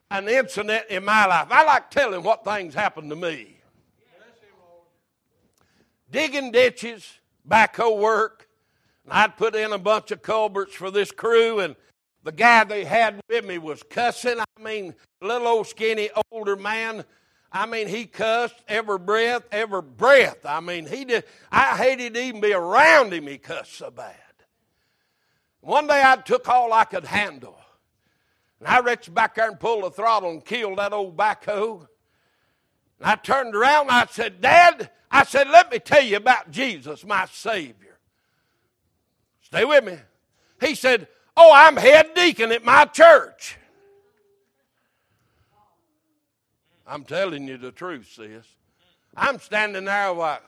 an 0.09 0.27
incident 0.27 0.85
in 0.89 1.05
my 1.05 1.25
life. 1.25 1.47
I 1.51 1.63
like 1.63 1.91
telling 1.91 2.23
what 2.23 2.43
things 2.43 2.73
happened 2.73 3.09
to 3.11 3.15
me. 3.15 3.57
Digging 6.11 6.51
ditches, 6.51 7.07
backhoe 7.47 7.97
work, 7.97 8.47
and 9.03 9.13
I'd 9.13 9.37
put 9.37 9.53
in 9.55 9.71
a 9.71 9.77
bunch 9.77 10.11
of 10.11 10.21
culverts 10.21 10.73
for 10.73 10.89
this 10.89 11.11
crew, 11.11 11.59
and 11.59 11.75
the 12.23 12.31
guy 12.31 12.63
they 12.63 12.83
had 12.83 13.21
with 13.29 13.45
me 13.45 13.59
was 13.59 13.83
cussing. 13.83 14.39
I 14.39 14.61
mean, 14.61 14.95
little 15.21 15.47
old 15.47 15.67
skinny 15.67 16.09
older 16.31 16.55
man. 16.55 17.05
I 17.51 17.65
mean, 17.65 17.87
he 17.87 18.05
cussed 18.05 18.61
every 18.67 18.99
breath, 18.99 19.43
every 19.51 19.81
breath. 19.81 20.45
I 20.45 20.59
mean, 20.59 20.85
he 20.85 21.05
did. 21.05 21.23
I 21.51 21.77
hated 21.77 22.15
to 22.15 22.23
even 22.23 22.41
be 22.41 22.53
around 22.53 23.13
him. 23.13 23.27
He 23.27 23.37
cussed 23.37 23.73
so 23.73 23.89
bad. 23.91 24.15
One 25.61 25.87
day 25.87 26.01
I 26.03 26.15
took 26.17 26.47
all 26.47 26.73
I 26.73 26.85
could 26.85 27.05
handle. 27.05 27.57
And 28.59 28.67
I 28.67 28.79
reached 28.79 29.13
back 29.13 29.35
there 29.35 29.49
and 29.49 29.59
pulled 29.59 29.83
the 29.83 29.91
throttle 29.91 30.31
and 30.31 30.43
killed 30.43 30.79
that 30.79 30.93
old 30.93 31.15
backhoe. 31.15 31.87
And 32.99 33.09
I 33.09 33.15
turned 33.15 33.55
around 33.55 33.83
and 33.83 33.91
I 33.91 34.05
said, 34.05 34.41
Dad, 34.41 34.89
I 35.09 35.23
said, 35.23 35.49
let 35.49 35.71
me 35.71 35.79
tell 35.79 36.03
you 36.03 36.17
about 36.17 36.51
Jesus, 36.51 37.05
my 37.05 37.25
Savior. 37.25 37.97
Stay 39.41 39.65
with 39.65 39.83
me. 39.83 39.97
He 40.61 40.75
said, 40.75 41.07
Oh, 41.35 41.51
I'm 41.53 41.77
head 41.77 42.13
deacon 42.15 42.51
at 42.51 42.65
my 42.65 42.83
church. 42.85 43.57
I'm 46.85 47.05
telling 47.05 47.47
you 47.47 47.57
the 47.57 47.71
truth, 47.71 48.11
sis. 48.13 48.45
I'm 49.15 49.39
standing 49.39 49.85
there 49.85 50.11
like, 50.11 50.43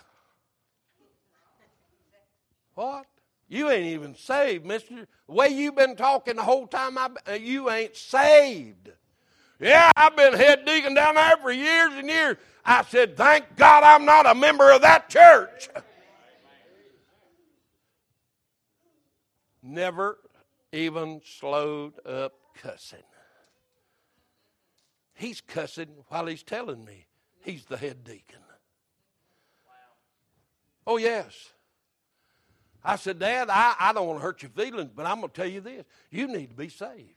what? 2.76 3.06
You 3.52 3.70
ain't 3.70 3.88
even 3.88 4.16
saved, 4.16 4.66
mister. 4.66 5.06
The 5.28 5.34
way 5.34 5.50
you've 5.50 5.76
been 5.76 5.98
talking 5.98 6.38
the 6.38 6.42
whole 6.42 6.68
time, 6.68 6.98
I, 6.98 7.10
uh, 7.28 7.34
you 7.34 7.70
ain't 7.70 7.98
saved. 7.98 8.90
Yeah, 9.60 9.92
I've 9.94 10.16
been 10.16 10.32
head 10.32 10.64
deacon 10.66 10.94
down 10.94 11.16
there 11.16 11.36
for 11.36 11.52
years 11.52 11.92
and 11.96 12.08
years. 12.08 12.38
I 12.66 12.82
said, 12.84 13.18
thank 13.18 13.58
God 13.58 13.84
I'm 13.84 14.06
not 14.06 14.26
a 14.26 14.34
member 14.34 14.72
of 14.72 14.84
that 14.84 15.10
church. 15.10 15.68
never 19.62 20.18
even 20.72 21.20
slowed 21.26 21.96
up 22.06 22.32
cussing. 22.56 23.04
He's 25.14 25.42
cussing 25.42 25.90
while 26.08 26.26
he's 26.26 26.44
telling 26.44 26.86
me 26.86 27.06
he's 27.44 27.66
the 27.66 27.76
head 27.76 28.06
deacon. 28.06 28.40
Oh, 30.88 30.96
yes. 30.96 31.52
I 32.84 32.96
said, 32.96 33.20
Dad, 33.20 33.50
I, 33.50 33.76
I 33.80 33.94
don't 33.94 34.08
want 34.08 34.20
to 34.20 34.24
hurt 34.24 34.41
your 34.41 34.52
feelings, 34.52 34.91
but 34.96 35.06
I'm 35.06 35.20
going 35.20 35.30
to 35.30 35.36
tell 35.36 35.50
you 35.50 35.62
this. 35.62 35.86
You 36.10 36.28
need 36.28 36.50
to 36.50 36.56
be 36.56 36.70
saved. 36.70 36.89
Amen. 36.98 37.13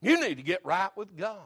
You 0.00 0.20
need 0.20 0.36
to 0.36 0.42
get 0.42 0.64
right 0.64 0.90
with 0.96 1.16
God. 1.16 1.38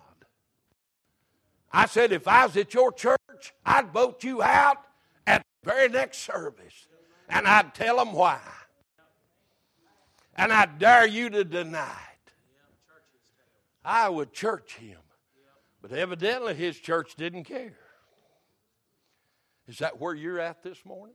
I 1.72 1.86
said, 1.86 2.12
if 2.12 2.26
I 2.26 2.46
was 2.46 2.56
at 2.56 2.72
your 2.74 2.92
church, 2.92 3.18
I'd 3.64 3.92
vote 3.92 4.24
you 4.24 4.42
out 4.42 4.78
at 5.26 5.44
the 5.62 5.70
very 5.70 5.88
next 5.88 6.18
service. 6.18 6.88
And 7.28 7.46
I'd 7.46 7.74
tell 7.74 7.96
them 7.96 8.12
why 8.12 8.40
and 10.40 10.54
I 10.54 10.64
dare 10.64 11.06
you 11.06 11.28
to 11.28 11.44
deny 11.44 11.82
it. 11.82 12.32
I 13.84 14.08
would 14.08 14.32
church 14.32 14.76
him. 14.76 14.98
But 15.82 15.92
evidently 15.92 16.54
his 16.54 16.78
church 16.78 17.14
didn't 17.16 17.44
care. 17.44 17.76
Is 19.68 19.78
that 19.78 20.00
where 20.00 20.14
you're 20.14 20.40
at 20.40 20.62
this 20.62 20.82
morning? 20.86 21.14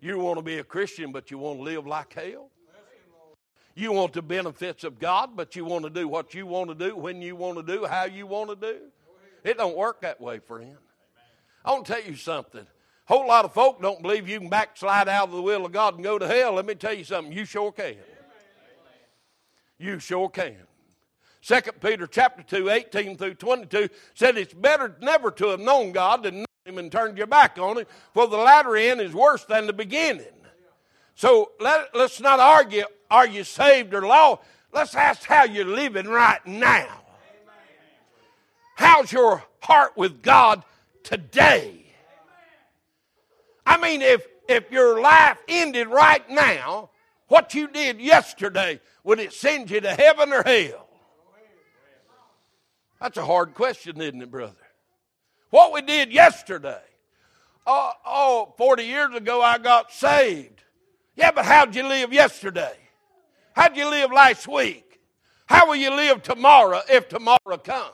You 0.00 0.18
want 0.18 0.38
to 0.38 0.42
be 0.42 0.58
a 0.58 0.64
Christian, 0.64 1.12
but 1.12 1.30
you 1.30 1.38
want 1.38 1.58
to 1.58 1.62
live 1.62 1.86
like 1.86 2.12
hell? 2.12 2.50
You 3.74 3.92
want 3.92 4.12
the 4.12 4.22
benefits 4.22 4.82
of 4.82 4.98
God, 4.98 5.36
but 5.36 5.54
you 5.54 5.64
want 5.64 5.84
to 5.84 5.90
do 5.90 6.08
what 6.08 6.34
you 6.34 6.46
want 6.46 6.68
to 6.68 6.74
do, 6.74 6.96
when 6.96 7.22
you 7.22 7.36
want 7.36 7.58
to 7.58 7.62
do, 7.62 7.86
how 7.86 8.04
you 8.04 8.26
want 8.26 8.50
to 8.50 8.56
do? 8.56 8.78
It 9.44 9.56
don't 9.56 9.76
work 9.76 10.00
that 10.00 10.20
way, 10.20 10.40
friend. 10.40 10.76
I 11.64 11.70
want 11.72 11.86
to 11.86 11.92
tell 11.92 12.02
you 12.02 12.16
something. 12.16 12.62
A 12.62 12.66
whole 13.12 13.28
lot 13.28 13.44
of 13.44 13.54
folk 13.54 13.80
don't 13.80 14.02
believe 14.02 14.28
you 14.28 14.40
can 14.40 14.48
backslide 14.48 15.08
out 15.08 15.28
of 15.28 15.34
the 15.34 15.42
will 15.42 15.64
of 15.64 15.72
God 15.72 15.94
and 15.94 16.02
go 16.02 16.18
to 16.18 16.26
hell. 16.26 16.54
Let 16.54 16.66
me 16.66 16.74
tell 16.74 16.92
you 16.92 17.04
something. 17.04 17.32
You 17.32 17.44
sure 17.44 17.72
can. 17.72 17.96
You 19.78 19.98
sure 20.00 20.28
can. 20.28 20.56
2 21.42 21.60
Peter 21.80 22.06
chapter 22.06 22.42
2, 22.42 22.68
18 22.68 23.16
through 23.16 23.34
22 23.34 23.88
said 24.14 24.36
it's 24.36 24.52
better 24.52 24.96
never 25.00 25.30
to 25.30 25.48
have 25.48 25.60
known 25.60 25.92
God 25.92 26.24
than 26.24 26.44
him 26.68 26.78
and 26.78 26.92
turned 26.92 27.16
your 27.16 27.26
back 27.26 27.58
on 27.58 27.78
him, 27.78 27.86
for 28.12 28.26
the 28.26 28.36
latter 28.36 28.76
end 28.76 29.00
is 29.00 29.12
worse 29.12 29.44
than 29.44 29.66
the 29.66 29.72
beginning. 29.72 30.26
So 31.14 31.52
let, 31.58 31.94
let's 31.94 32.20
not 32.20 32.38
argue, 32.38 32.84
are 33.10 33.26
you 33.26 33.42
saved 33.42 33.94
or 33.94 34.02
lost? 34.02 34.42
Let's 34.72 34.94
ask 34.94 35.24
how 35.24 35.44
you're 35.44 35.64
living 35.64 36.06
right 36.06 36.44
now. 36.46 37.00
How's 38.76 39.10
your 39.10 39.42
heart 39.60 39.96
with 39.96 40.22
God 40.22 40.62
today? 41.02 41.86
I 43.66 43.78
mean, 43.78 44.02
if, 44.02 44.24
if 44.48 44.70
your 44.70 45.00
life 45.00 45.38
ended 45.48 45.88
right 45.88 46.28
now, 46.30 46.90
what 47.26 47.54
you 47.54 47.66
did 47.68 48.00
yesterday, 48.00 48.80
would 49.02 49.18
it 49.18 49.32
send 49.32 49.70
you 49.70 49.80
to 49.80 49.90
heaven 49.90 50.32
or 50.32 50.42
hell? 50.42 50.88
That's 53.00 53.16
a 53.16 53.24
hard 53.24 53.54
question, 53.54 54.00
isn't 54.00 54.22
it, 54.22 54.30
brother? 54.30 54.54
What 55.50 55.72
we 55.72 55.82
did 55.82 56.12
yesterday. 56.12 56.80
Oh, 57.66 57.92
oh, 58.04 58.54
40 58.56 58.84
years 58.84 59.14
ago 59.14 59.42
I 59.42 59.58
got 59.58 59.92
saved. 59.92 60.62
Yeah, 61.16 61.32
but 61.32 61.44
how'd 61.44 61.74
you 61.74 61.86
live 61.86 62.12
yesterday? 62.12 62.76
How'd 63.54 63.76
you 63.76 63.88
live 63.88 64.12
last 64.12 64.46
week? 64.46 65.00
How 65.46 65.66
will 65.66 65.76
you 65.76 65.90
live 65.90 66.22
tomorrow 66.22 66.80
if 66.88 67.08
tomorrow 67.08 67.56
comes? 67.62 67.92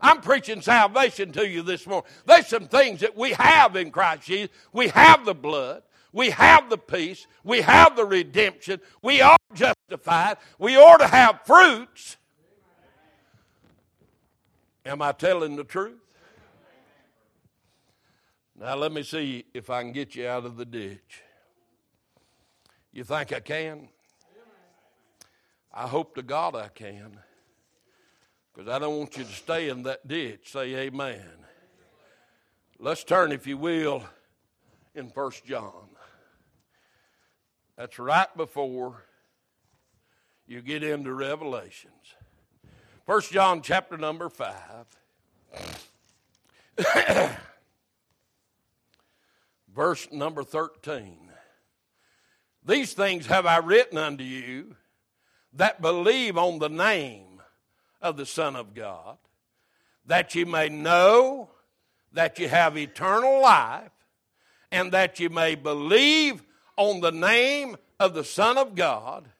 I'm 0.00 0.20
preaching 0.20 0.62
salvation 0.62 1.32
to 1.32 1.46
you 1.46 1.62
this 1.62 1.86
morning. 1.86 2.10
There's 2.24 2.46
some 2.46 2.66
things 2.66 3.00
that 3.00 3.16
we 3.16 3.32
have 3.32 3.76
in 3.76 3.90
Christ 3.90 4.22
Jesus. 4.22 4.48
We 4.72 4.88
have 4.88 5.24
the 5.24 5.34
blood. 5.34 5.82
We 6.12 6.30
have 6.30 6.70
the 6.70 6.78
peace. 6.78 7.26
We 7.44 7.60
have 7.60 7.96
the 7.96 8.04
redemption. 8.04 8.80
We 9.02 9.20
are 9.20 9.36
justified. 9.54 10.38
We 10.58 10.76
ought 10.76 10.98
to 10.98 11.06
have 11.06 11.40
fruits. 11.44 12.16
Am 14.84 15.02
I 15.02 15.12
telling 15.12 15.56
the 15.56 15.64
truth? 15.64 15.98
Now, 18.60 18.76
let 18.76 18.92
me 18.92 19.02
see 19.02 19.46
if 19.54 19.70
I 19.70 19.80
can 19.80 19.92
get 19.92 20.14
you 20.14 20.28
out 20.28 20.44
of 20.44 20.58
the 20.58 20.66
ditch. 20.66 21.22
You 22.92 23.04
think 23.04 23.32
I 23.32 23.40
can? 23.40 23.88
I 25.72 25.86
hope 25.86 26.14
to 26.16 26.22
God 26.22 26.54
I 26.54 26.68
can. 26.68 27.16
Because 28.52 28.68
I 28.68 28.78
don't 28.78 28.98
want 28.98 29.16
you 29.16 29.24
to 29.24 29.32
stay 29.32 29.70
in 29.70 29.84
that 29.84 30.06
ditch. 30.06 30.52
Say 30.52 30.74
amen. 30.74 31.24
Let's 32.78 33.02
turn, 33.02 33.32
if 33.32 33.46
you 33.46 33.56
will, 33.56 34.04
in 34.94 35.08
First 35.08 35.46
John. 35.46 35.88
That's 37.78 37.98
right 37.98 38.28
before 38.36 39.04
you 40.46 40.60
get 40.60 40.82
into 40.82 41.14
Revelations. 41.14 42.14
First 43.06 43.32
John 43.32 43.62
chapter 43.62 43.96
number 43.96 44.28
5. 44.28 44.58
Verse 49.80 50.06
number 50.12 50.44
13. 50.44 51.16
These 52.66 52.92
things 52.92 53.24
have 53.28 53.46
I 53.46 53.56
written 53.56 53.96
unto 53.96 54.22
you 54.22 54.76
that 55.54 55.80
believe 55.80 56.36
on 56.36 56.58
the 56.58 56.68
name 56.68 57.40
of 58.02 58.18
the 58.18 58.26
Son 58.26 58.56
of 58.56 58.74
God, 58.74 59.16
that 60.04 60.34
you 60.34 60.44
may 60.44 60.68
know 60.68 61.48
that 62.12 62.38
you 62.38 62.46
have 62.46 62.76
eternal 62.76 63.40
life, 63.40 63.90
and 64.70 64.92
that 64.92 65.18
you 65.18 65.30
may 65.30 65.54
believe 65.54 66.42
on 66.76 67.00
the 67.00 67.12
name 67.12 67.74
of 67.98 68.12
the 68.12 68.22
Son 68.22 68.58
of 68.58 68.74
God. 68.74 69.30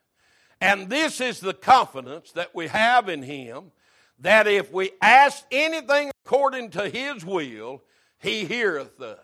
And 0.58 0.88
this 0.88 1.20
is 1.20 1.40
the 1.40 1.52
confidence 1.52 2.32
that 2.32 2.54
we 2.54 2.68
have 2.68 3.10
in 3.10 3.22
Him 3.22 3.72
that 4.20 4.46
if 4.46 4.72
we 4.72 4.92
ask 5.02 5.44
anything 5.52 6.10
according 6.24 6.70
to 6.70 6.88
His 6.88 7.26
will, 7.26 7.82
He 8.16 8.46
heareth 8.46 8.98
us. 9.02 9.18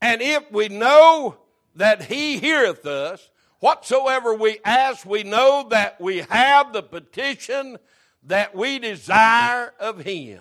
And 0.00 0.20
if 0.20 0.50
we 0.52 0.68
know 0.68 1.38
that 1.74 2.04
He 2.04 2.38
heareth 2.38 2.86
us, 2.86 3.30
whatsoever 3.60 4.34
we 4.34 4.58
ask, 4.64 5.06
we 5.06 5.22
know 5.22 5.66
that 5.70 6.00
we 6.00 6.18
have 6.18 6.72
the 6.72 6.82
petition 6.82 7.78
that 8.24 8.54
we 8.54 8.78
desire 8.78 9.72
of 9.78 10.00
Him. 10.00 10.40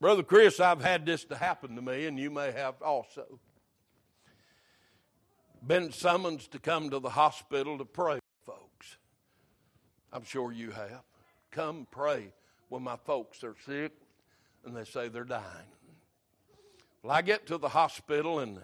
Brother 0.00 0.22
Chris, 0.22 0.60
I've 0.60 0.82
had 0.82 1.06
this 1.06 1.24
to 1.24 1.36
happen 1.36 1.76
to 1.76 1.82
me, 1.82 2.06
and 2.06 2.18
you 2.18 2.30
may 2.30 2.52
have 2.52 2.82
also. 2.82 3.38
Been 5.66 5.92
summoned 5.92 6.40
to 6.50 6.58
come 6.58 6.90
to 6.90 6.98
the 6.98 7.08
hospital 7.08 7.78
to 7.78 7.86
pray, 7.86 8.18
folks. 8.44 8.98
I'm 10.12 10.24
sure 10.24 10.52
you 10.52 10.72
have. 10.72 11.04
Come 11.50 11.86
pray 11.90 12.32
when 12.74 12.82
my 12.82 12.96
folks 12.96 13.44
are 13.44 13.54
sick 13.64 13.92
and 14.64 14.76
they 14.76 14.82
say 14.82 15.06
they're 15.06 15.22
dying. 15.22 15.70
Well, 17.04 17.12
I 17.12 17.22
get 17.22 17.46
to 17.46 17.56
the 17.56 17.68
hospital 17.68 18.40
and 18.40 18.58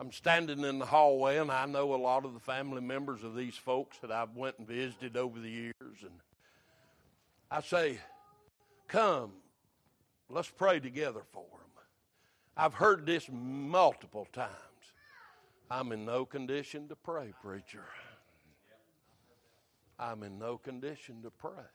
I'm 0.00 0.10
standing 0.12 0.60
in 0.60 0.78
the 0.78 0.86
hallway, 0.86 1.36
and 1.36 1.50
I 1.50 1.66
know 1.66 1.94
a 1.94 1.96
lot 1.96 2.24
of 2.24 2.32
the 2.32 2.40
family 2.40 2.80
members 2.80 3.22
of 3.22 3.36
these 3.36 3.54
folks 3.54 3.98
that 3.98 4.10
I've 4.10 4.34
went 4.34 4.58
and 4.58 4.66
visited 4.66 5.18
over 5.18 5.38
the 5.38 5.50
years, 5.50 5.98
and 6.00 6.20
I 7.50 7.60
say, 7.60 8.00
"Come, 8.88 9.34
let's 10.30 10.48
pray 10.48 10.80
together 10.80 11.22
for 11.32 11.44
them." 11.50 11.84
I've 12.56 12.74
heard 12.74 13.04
this 13.04 13.28
multiple 13.30 14.26
times. 14.32 14.94
I'm 15.70 15.92
in 15.92 16.06
no 16.06 16.24
condition 16.24 16.88
to 16.88 16.96
pray, 16.96 17.34
preacher. 17.42 17.84
I'm 19.98 20.22
in 20.22 20.38
no 20.38 20.56
condition 20.56 21.22
to 21.22 21.30
pray. 21.30 21.68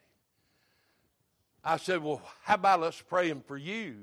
I 1.63 1.78
said, 1.78 2.02
Well, 2.02 2.22
how 2.43 2.56
about 2.56 2.84
us 2.84 3.02
praying 3.08 3.43
for 3.48 3.58
you 3.58 3.96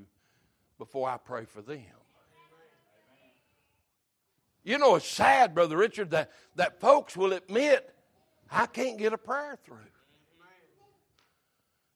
before 0.79 1.09
I 1.09 1.17
pray 1.17 1.45
for 1.45 1.63
them? 1.63 1.83
You 4.65 4.79
know, 4.79 4.95
it's 4.95 5.07
sad, 5.07 5.55
Brother 5.55 5.77
Richard, 5.77 6.11
that, 6.13 6.33
that 6.57 6.81
folks 6.81 7.17
will 7.17 7.35
admit, 7.35 7.95
I 8.51 8.65
can't 8.67 8.99
get 8.99 9.13
a 9.13 9.19
prayer 9.19 9.59
through. 9.65 9.77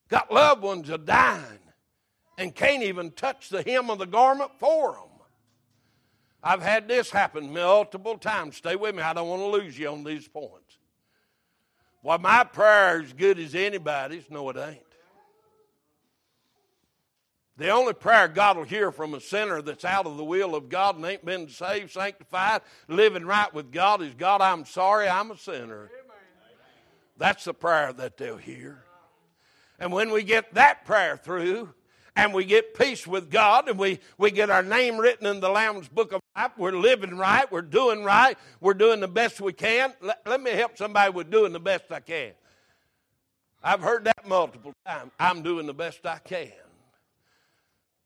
Got 0.07 0.31
loved 0.31 0.61
ones 0.61 0.89
are 0.89 0.97
dying 0.97 1.59
and 2.37 2.53
can't 2.53 2.83
even 2.83 3.11
touch 3.11 3.49
the 3.49 3.63
hem 3.63 3.89
of 3.89 3.99
the 3.99 4.05
garment 4.05 4.51
for 4.59 4.93
them. 4.93 5.03
I've 6.41 6.61
had 6.61 6.87
this 6.87 7.11
happen 7.11 7.53
multiple 7.53 8.17
times. 8.17 8.55
Stay 8.57 8.75
with 8.75 8.95
me. 8.95 9.01
I 9.01 9.13
don't 9.13 9.27
want 9.27 9.41
to 9.41 9.47
lose 9.47 9.77
you 9.77 9.89
on 9.89 10.03
these 10.03 10.27
points. 10.27 10.77
Well, 12.01 12.17
my 12.17 12.43
prayer 12.45 13.01
is 13.01 13.13
good 13.13 13.39
as 13.39 13.55
anybody's. 13.55 14.29
No, 14.29 14.49
it 14.49 14.57
ain't. 14.57 14.79
The 17.59 17.71
only 17.71 17.91
prayer 17.91 18.29
God 18.29 18.55
will 18.55 18.63
hear 18.63 18.89
from 18.89 19.13
a 19.13 19.19
sinner 19.19 19.61
that's 19.61 19.83
out 19.83 20.05
of 20.05 20.15
the 20.15 20.23
will 20.23 20.55
of 20.55 20.69
God 20.69 20.95
and 20.95 21.03
ain't 21.03 21.25
been 21.25 21.49
saved, 21.49 21.91
sanctified, 21.91 22.61
living 22.87 23.25
right 23.25 23.53
with 23.53 23.69
God 23.69 24.01
is 24.01 24.13
God, 24.13 24.39
I'm 24.39 24.63
sorry, 24.63 25.09
I'm 25.09 25.29
a 25.29 25.37
sinner. 25.37 25.91
That's 27.17 27.43
the 27.43 27.53
prayer 27.53 27.91
that 27.91 28.15
they'll 28.15 28.37
hear. 28.37 28.85
And 29.77 29.91
when 29.91 30.09
we 30.09 30.23
get 30.23 30.53
that 30.53 30.85
prayer 30.85 31.17
through, 31.17 31.73
and 32.15 32.33
we 32.33 32.45
get 32.45 32.75
peace 32.75 33.05
with 33.05 33.29
God, 33.29 33.67
and 33.67 33.77
we, 33.77 33.99
we 34.17 34.31
get 34.31 34.49
our 34.49 34.63
name 34.63 34.97
written 34.97 35.27
in 35.27 35.41
the 35.41 35.49
Lamb's 35.49 35.89
Book 35.89 36.13
of 36.13 36.21
Life, 36.37 36.51
we're 36.57 36.71
living 36.71 37.17
right, 37.17 37.51
we're 37.51 37.61
doing 37.61 38.05
right, 38.05 38.37
we're 38.61 38.73
doing 38.73 39.01
the 39.01 39.07
best 39.09 39.41
we 39.41 39.51
can. 39.51 39.93
Let, 39.99 40.21
let 40.25 40.41
me 40.41 40.51
help 40.51 40.77
somebody 40.77 41.11
with 41.11 41.29
doing 41.29 41.51
the 41.51 41.59
best 41.59 41.91
I 41.91 41.99
can. 41.99 42.31
I've 43.61 43.81
heard 43.81 44.05
that 44.05 44.25
multiple 44.25 44.71
times. 44.85 45.11
I'm 45.19 45.41
doing 45.41 45.65
the 45.65 45.73
best 45.73 46.05
I 46.05 46.19
can. 46.19 46.53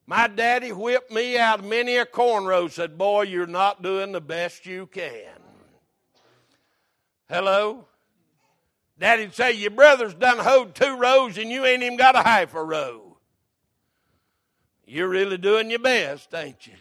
My 0.05 0.27
daddy 0.27 0.71
whipped 0.71 1.11
me 1.11 1.37
out 1.37 1.59
of 1.59 1.65
many 1.65 1.95
a 1.95 2.05
cornrow, 2.05 2.69
said, 2.69 2.97
Boy, 2.97 3.23
you're 3.23 3.47
not 3.47 3.81
doing 3.81 4.11
the 4.11 4.21
best 4.21 4.65
you 4.65 4.87
can. 4.87 5.39
Hello? 7.29 7.85
Daddy'd 8.99 9.33
say, 9.33 9.53
Your 9.53 9.71
brother's 9.71 10.13
done 10.13 10.39
hoed 10.39 10.75
two 10.75 10.97
rows 10.97 11.37
and 11.37 11.49
you 11.49 11.65
ain't 11.65 11.83
even 11.83 11.97
got 11.97 12.15
a 12.15 12.23
half 12.23 12.53
a 12.53 12.63
row. 12.63 13.17
You're 14.85 15.09
really 15.09 15.37
doing 15.37 15.69
your 15.69 15.79
best, 15.79 16.33
ain't 16.33 16.67
you? 16.67 16.73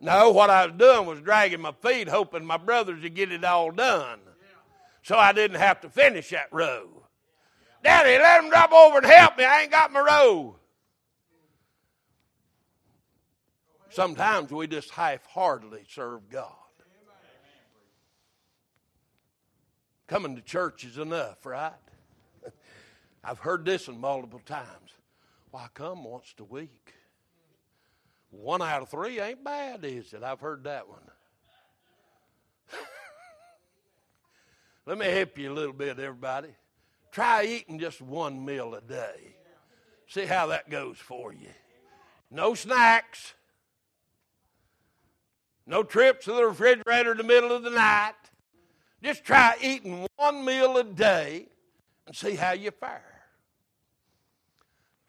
No, 0.00 0.30
what 0.30 0.48
I 0.48 0.66
was 0.66 0.76
doing 0.76 1.06
was 1.06 1.20
dragging 1.20 1.60
my 1.60 1.72
feet, 1.72 2.08
hoping 2.08 2.44
my 2.44 2.56
brothers 2.56 3.02
would 3.02 3.14
get 3.14 3.32
it 3.32 3.44
all 3.44 3.72
done. 3.72 4.20
So 5.02 5.16
I 5.16 5.32
didn't 5.32 5.58
have 5.58 5.80
to 5.80 5.90
finish 5.90 6.30
that 6.30 6.52
row. 6.52 6.88
Daddy, 7.82 8.22
let 8.22 8.40
them 8.40 8.50
drop 8.50 8.72
over 8.72 8.98
and 8.98 9.06
help 9.06 9.36
me. 9.36 9.44
I 9.44 9.62
ain't 9.62 9.70
got 9.70 9.92
my 9.92 10.00
row. 10.00 10.56
Sometimes 13.98 14.52
we 14.52 14.68
just 14.68 14.90
half 14.90 15.26
heartedly 15.26 15.82
serve 15.88 16.30
God. 16.30 16.52
Coming 20.06 20.36
to 20.36 20.40
church 20.40 20.84
is 20.84 20.98
enough, 20.98 21.44
right? 21.44 21.72
I've 23.24 23.40
heard 23.40 23.64
this 23.64 23.88
one 23.88 24.00
multiple 24.00 24.40
times. 24.46 24.92
Why 25.50 25.66
come 25.74 26.04
once 26.04 26.32
a 26.38 26.44
week? 26.44 26.94
One 28.30 28.62
out 28.62 28.82
of 28.82 28.88
three 28.88 29.18
ain't 29.18 29.42
bad, 29.42 29.84
is 29.84 30.12
it? 30.12 30.22
I've 30.22 30.38
heard 30.38 30.62
that 30.62 30.88
one. 30.88 31.00
Let 34.86 34.98
me 34.98 35.06
help 35.06 35.36
you 35.38 35.52
a 35.52 35.54
little 35.54 35.72
bit, 35.72 35.98
everybody. 35.98 36.50
Try 37.10 37.46
eating 37.46 37.80
just 37.80 38.00
one 38.00 38.44
meal 38.44 38.76
a 38.76 38.80
day. 38.80 39.34
See 40.06 40.24
how 40.24 40.46
that 40.46 40.70
goes 40.70 40.98
for 40.98 41.32
you. 41.32 41.50
No 42.30 42.54
snacks. 42.54 43.34
No 45.68 45.82
trips 45.82 46.24
to 46.24 46.32
the 46.32 46.46
refrigerator 46.46 47.12
in 47.12 47.18
the 47.18 47.22
middle 47.22 47.52
of 47.52 47.62
the 47.62 47.68
night. 47.68 48.14
Just 49.02 49.22
try 49.22 49.54
eating 49.60 50.06
one 50.16 50.42
meal 50.42 50.78
a 50.78 50.82
day 50.82 51.46
and 52.06 52.16
see 52.16 52.34
how 52.34 52.52
you 52.52 52.70
fare. 52.70 53.20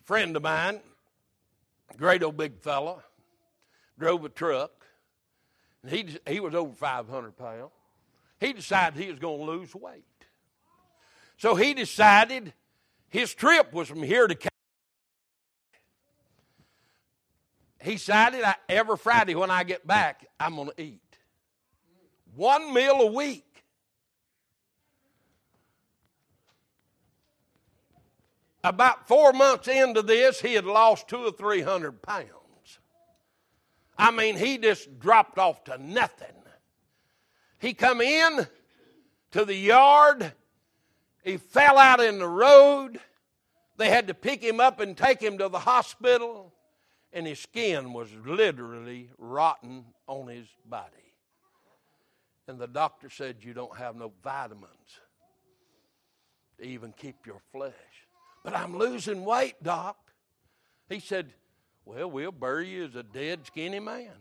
A 0.01 0.03
friend 0.03 0.35
of 0.35 0.43
mine, 0.43 0.81
great 1.95 2.23
old 2.23 2.35
big 2.35 2.59
fella, 2.59 3.01
drove 3.97 4.25
a 4.25 4.29
truck. 4.29 4.85
And 5.81 5.93
he, 5.93 6.17
he 6.27 6.41
was 6.41 6.53
over 6.53 6.73
500 6.73 7.37
pounds. 7.37 7.71
He 8.41 8.51
decided 8.51 9.01
he 9.01 9.09
was 9.09 9.19
going 9.19 9.39
to 9.39 9.45
lose 9.45 9.73
weight. 9.73 10.03
So 11.37 11.55
he 11.55 11.73
decided 11.73 12.51
his 13.07 13.33
trip 13.33 13.71
was 13.71 13.87
from 13.87 14.03
here 14.03 14.27
to 14.27 14.35
He 17.81 17.93
decided 17.93 18.43
I, 18.43 18.55
every 18.67 18.97
Friday 18.97 19.35
when 19.35 19.49
I 19.49 19.63
get 19.63 19.87
back, 19.87 20.25
I'm 20.39 20.55
going 20.55 20.69
to 20.69 20.81
eat. 20.81 21.01
One 22.35 22.73
meal 22.73 23.01
a 23.01 23.11
week. 23.11 23.45
About 28.63 29.07
four 29.07 29.31
months 29.31 29.67
into 29.69 30.01
this, 30.01 30.41
he 30.41 30.53
had 30.53 30.65
lost 30.65 31.07
two 31.07 31.25
or 31.25 31.31
three 31.31 31.61
hundred 31.61 32.01
pounds. 32.01 32.27
I 33.97 34.11
mean, 34.11 34.35
he 34.35 34.57
just 34.57 34.99
dropped 34.99 35.37
off 35.39 35.63
to 35.65 35.77
nothing. 35.77 36.27
He 37.59 37.73
come 37.73 38.01
in 38.01 38.47
to 39.31 39.45
the 39.45 39.55
yard 39.55 40.33
he 41.23 41.37
fell 41.37 41.77
out 41.77 41.99
in 41.99 42.19
the 42.19 42.27
road. 42.27 42.99
They 43.77 43.89
had 43.89 44.07
to 44.07 44.13
pick 44.13 44.41
him 44.43 44.59
up 44.59 44.79
and 44.79 44.95
take 44.95 45.21
him 45.21 45.37
to 45.37 45.49
the 45.49 45.59
hospital, 45.59 46.53
and 47.11 47.25
his 47.25 47.39
skin 47.39 47.93
was 47.93 48.09
literally 48.25 49.09
rotten 49.17 49.85
on 50.07 50.27
his 50.27 50.47
body. 50.65 50.93
And 52.47 52.59
the 52.59 52.67
doctor 52.67 53.09
said, 53.09 53.37
You 53.41 53.53
don't 53.53 53.77
have 53.77 53.95
no 53.95 54.11
vitamins 54.23 54.99
to 56.57 56.65
even 56.65 56.93
keep 56.93 57.25
your 57.25 57.41
flesh. 57.51 57.73
But 58.43 58.55
I'm 58.55 58.77
losing 58.77 59.25
weight, 59.25 59.61
doc. 59.61 59.97
He 60.87 60.99
said, 60.99 61.33
Well, 61.85 62.09
we'll 62.09 62.31
bury 62.31 62.69
you 62.69 62.85
as 62.85 62.95
a 62.95 63.03
dead, 63.03 63.45
skinny 63.45 63.79
man. 63.79 64.13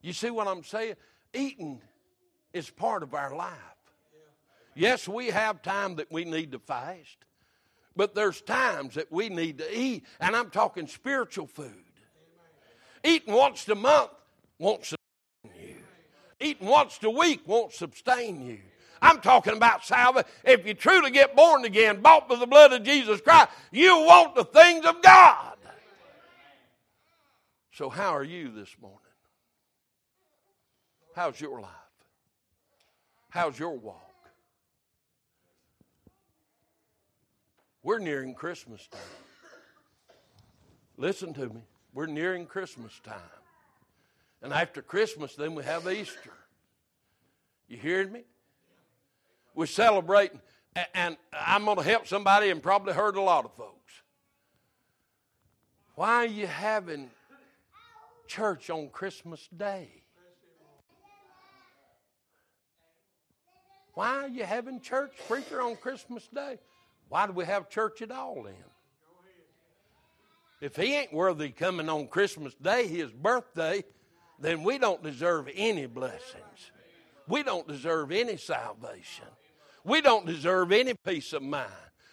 You 0.00 0.12
see 0.12 0.30
what 0.30 0.46
I'm 0.46 0.62
saying? 0.62 0.94
Eating 1.34 1.80
is 2.52 2.70
part 2.70 3.02
of 3.02 3.12
our 3.12 3.34
life. 3.34 3.52
Yes, 4.74 5.08
we 5.08 5.28
have 5.28 5.62
time 5.62 5.96
that 5.96 6.12
we 6.12 6.24
need 6.24 6.52
to 6.52 6.58
fast, 6.58 7.16
but 7.96 8.14
there's 8.14 8.40
times 8.42 8.94
that 8.94 9.10
we 9.10 9.28
need 9.28 9.58
to 9.58 9.78
eat, 9.78 10.04
and 10.20 10.36
I'm 10.36 10.50
talking 10.50 10.86
spiritual 10.86 11.46
food. 11.46 11.72
Eating 13.02 13.34
once 13.34 13.66
a 13.68 13.74
month 13.74 14.10
won't 14.58 14.84
sustain 14.84 15.60
you. 15.60 15.76
Eating 16.40 16.66
once 16.66 16.98
a 17.02 17.10
week 17.10 17.42
won't 17.46 17.72
sustain 17.72 18.44
you. 18.44 18.58
I'm 19.00 19.20
talking 19.20 19.54
about 19.56 19.84
salvation. 19.84 20.28
If 20.44 20.66
you 20.66 20.74
truly 20.74 21.10
get 21.10 21.36
born 21.36 21.64
again, 21.64 22.00
bought 22.00 22.28
by 22.28 22.36
the 22.36 22.46
blood 22.46 22.72
of 22.72 22.82
Jesus 22.82 23.20
Christ, 23.20 23.48
you 23.70 23.90
want 23.90 24.34
the 24.34 24.44
things 24.44 24.84
of 24.84 25.02
God. 25.02 25.56
So, 27.72 27.90
how 27.90 28.16
are 28.16 28.24
you 28.24 28.50
this 28.50 28.74
morning? 28.80 28.98
How's 31.14 31.40
your 31.40 31.60
life? 31.60 31.70
How's 33.28 33.58
your 33.58 33.76
walk? 33.76 34.05
We're 37.86 38.00
nearing 38.00 38.34
Christmas 38.34 38.88
time. 38.88 39.00
Listen 40.96 41.32
to 41.34 41.48
me. 41.48 41.60
We're 41.94 42.06
nearing 42.06 42.44
Christmas 42.44 42.90
time. 43.04 43.14
And 44.42 44.52
after 44.52 44.82
Christmas, 44.82 45.36
then 45.36 45.54
we 45.54 45.62
have 45.62 45.86
Easter. 45.86 46.32
You 47.68 47.76
hearing 47.76 48.10
me? 48.10 48.24
We're 49.54 49.66
celebrating, 49.66 50.40
and 50.94 51.16
I'm 51.32 51.64
going 51.64 51.76
to 51.76 51.84
help 51.84 52.08
somebody 52.08 52.50
and 52.50 52.60
probably 52.60 52.92
hurt 52.92 53.16
a 53.16 53.22
lot 53.22 53.44
of 53.44 53.54
folks. 53.54 53.92
Why 55.94 56.16
are 56.16 56.26
you 56.26 56.48
having 56.48 57.08
church 58.26 58.68
on 58.68 58.88
Christmas 58.88 59.48
Day? 59.56 59.90
Why 63.94 64.24
are 64.24 64.28
you 64.28 64.42
having 64.42 64.80
church 64.80 65.12
preacher 65.28 65.62
on 65.62 65.76
Christmas 65.76 66.26
Day? 66.34 66.58
Why 67.08 67.26
do 67.26 67.32
we 67.32 67.44
have 67.44 67.68
church 67.68 68.02
at 68.02 68.10
all 68.10 68.42
then? 68.42 68.54
If 70.60 70.76
he 70.76 70.94
ain't 70.94 71.12
worthy 71.12 71.50
coming 71.50 71.88
on 71.88 72.08
Christmas 72.08 72.54
Day, 72.54 72.86
his 72.86 73.12
birthday, 73.12 73.84
then 74.38 74.62
we 74.62 74.78
don't 74.78 75.02
deserve 75.02 75.48
any 75.54 75.86
blessings. 75.86 76.70
We 77.28 77.42
don't 77.42 77.68
deserve 77.68 78.10
any 78.10 78.36
salvation. 78.36 79.26
We 79.84 80.00
don't 80.00 80.26
deserve 80.26 80.72
any 80.72 80.94
peace 80.94 81.32
of 81.32 81.42
mind. 81.42 81.70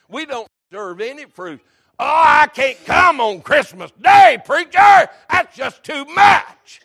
We 0.09 0.25
don't 0.25 0.47
deserve 0.69 1.01
any 1.01 1.25
fruit. 1.25 1.61
Oh, 1.99 2.05
I 2.05 2.47
can't 2.47 2.83
come 2.85 3.21
on 3.21 3.41
Christmas 3.41 3.91
Day, 3.91 4.37
preacher. 4.43 5.07
That's 5.29 5.55
just 5.55 5.83
too 5.83 6.05
much. 6.05 6.81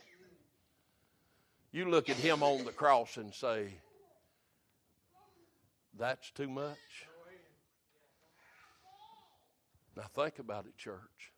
You 1.73 1.91
look 1.91 2.09
at 2.09 2.17
him 2.17 2.43
on 2.43 2.65
the 2.65 2.73
cross 2.73 3.17
and 3.17 3.35
say, 3.35 3.75
that's 5.99 6.31
too 6.31 6.49
much. 6.49 7.08
Now, 9.99 10.05
think 10.15 10.39
about 10.39 10.67
it, 10.67 10.77
church. 10.77 11.33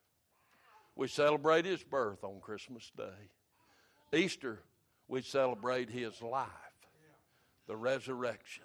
We 0.94 1.08
celebrate 1.08 1.64
his 1.64 1.82
birth 1.82 2.22
on 2.22 2.40
Christmas 2.42 2.92
Day. 2.94 3.30
Easter, 4.12 4.60
we 5.08 5.22
celebrate 5.22 5.88
his 5.88 6.20
life, 6.20 6.46
the 7.66 7.74
resurrection. 7.74 8.64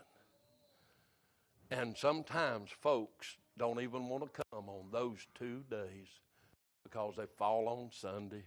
And 1.72 1.96
sometimes 1.96 2.72
folks 2.82 3.38
don't 3.58 3.80
even 3.80 4.10
want 4.10 4.26
to 4.26 4.44
come 4.52 4.68
on 4.68 4.92
those 4.92 5.26
two 5.34 5.64
days 5.72 6.08
because 6.84 7.14
they 7.16 7.28
fall 7.38 7.70
on 7.70 7.90
Sunday. 7.94 8.44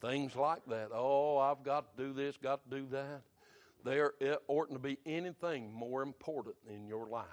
Things 0.00 0.36
like 0.36 0.64
that. 0.68 0.90
Oh, 0.94 1.38
I've 1.38 1.64
got 1.64 1.96
to 1.96 2.04
do 2.04 2.12
this, 2.12 2.36
got 2.36 2.70
to 2.70 2.78
do 2.78 2.86
that. 2.92 3.22
There 3.84 4.12
oughtn't 4.46 4.80
to 4.80 4.88
be 4.88 4.98
anything 5.04 5.72
more 5.72 6.02
important 6.02 6.54
in 6.72 6.86
your 6.86 7.08
life. 7.08 7.26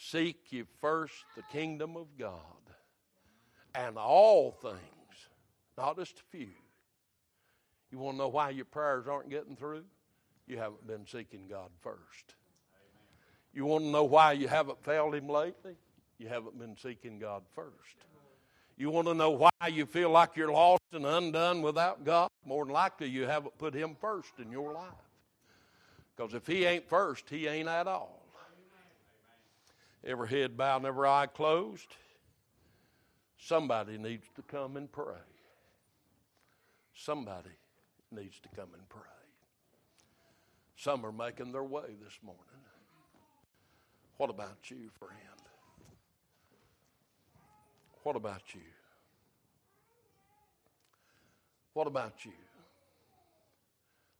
Seek 0.00 0.52
ye 0.52 0.64
first 0.80 1.24
the 1.36 1.42
kingdom 1.52 1.96
of 1.96 2.06
God 2.18 2.34
and 3.74 3.96
all 3.98 4.52
things, 4.52 4.76
not 5.76 5.96
just 5.96 6.20
a 6.20 6.36
few. 6.36 6.50
You 7.90 7.98
want 7.98 8.16
to 8.16 8.18
know 8.18 8.28
why 8.28 8.50
your 8.50 8.64
prayers 8.64 9.08
aren't 9.08 9.28
getting 9.28 9.56
through? 9.56 9.84
You 10.46 10.58
haven't 10.58 10.86
been 10.86 11.06
seeking 11.06 11.48
God 11.48 11.70
first. 11.80 12.34
You 13.52 13.64
want 13.64 13.84
to 13.84 13.90
know 13.90 14.04
why 14.04 14.32
you 14.32 14.46
haven't 14.46 14.82
failed 14.84 15.14
Him 15.14 15.28
lately? 15.28 15.74
You 16.18 16.28
haven't 16.28 16.58
been 16.58 16.76
seeking 16.76 17.18
God 17.18 17.42
first. 17.54 18.04
You 18.76 18.90
want 18.90 19.08
to 19.08 19.14
know 19.14 19.30
why 19.30 19.50
you 19.68 19.84
feel 19.84 20.10
like 20.10 20.36
you're 20.36 20.52
lost 20.52 20.82
and 20.92 21.04
undone 21.04 21.62
without 21.62 22.04
God? 22.04 22.28
More 22.44 22.64
than 22.64 22.72
likely, 22.72 23.08
you 23.08 23.26
haven't 23.26 23.58
put 23.58 23.74
Him 23.74 23.96
first 24.00 24.32
in 24.38 24.52
your 24.52 24.72
life. 24.72 24.92
Because 26.16 26.34
if 26.34 26.46
He 26.46 26.64
ain't 26.64 26.88
first, 26.88 27.28
He 27.28 27.48
ain't 27.48 27.68
at 27.68 27.88
all. 27.88 28.17
Every 30.04 30.28
head 30.28 30.56
bowed 30.56 30.78
and 30.78 30.86
every 30.86 31.08
eye 31.08 31.26
closed. 31.26 31.94
Somebody 33.36 33.98
needs 33.98 34.26
to 34.36 34.42
come 34.42 34.76
and 34.76 34.90
pray. 34.90 35.14
Somebody 36.94 37.50
needs 38.10 38.38
to 38.40 38.48
come 38.56 38.70
and 38.74 38.88
pray. 38.88 39.02
Some 40.76 41.04
are 41.04 41.12
making 41.12 41.52
their 41.52 41.64
way 41.64 41.96
this 42.02 42.18
morning. 42.22 42.42
What 44.16 44.30
about 44.30 44.70
you, 44.70 44.90
friend? 44.98 45.14
What 48.02 48.16
about 48.16 48.42
you? 48.54 48.60
What 51.74 51.86
about 51.86 52.24
you? 52.24 52.32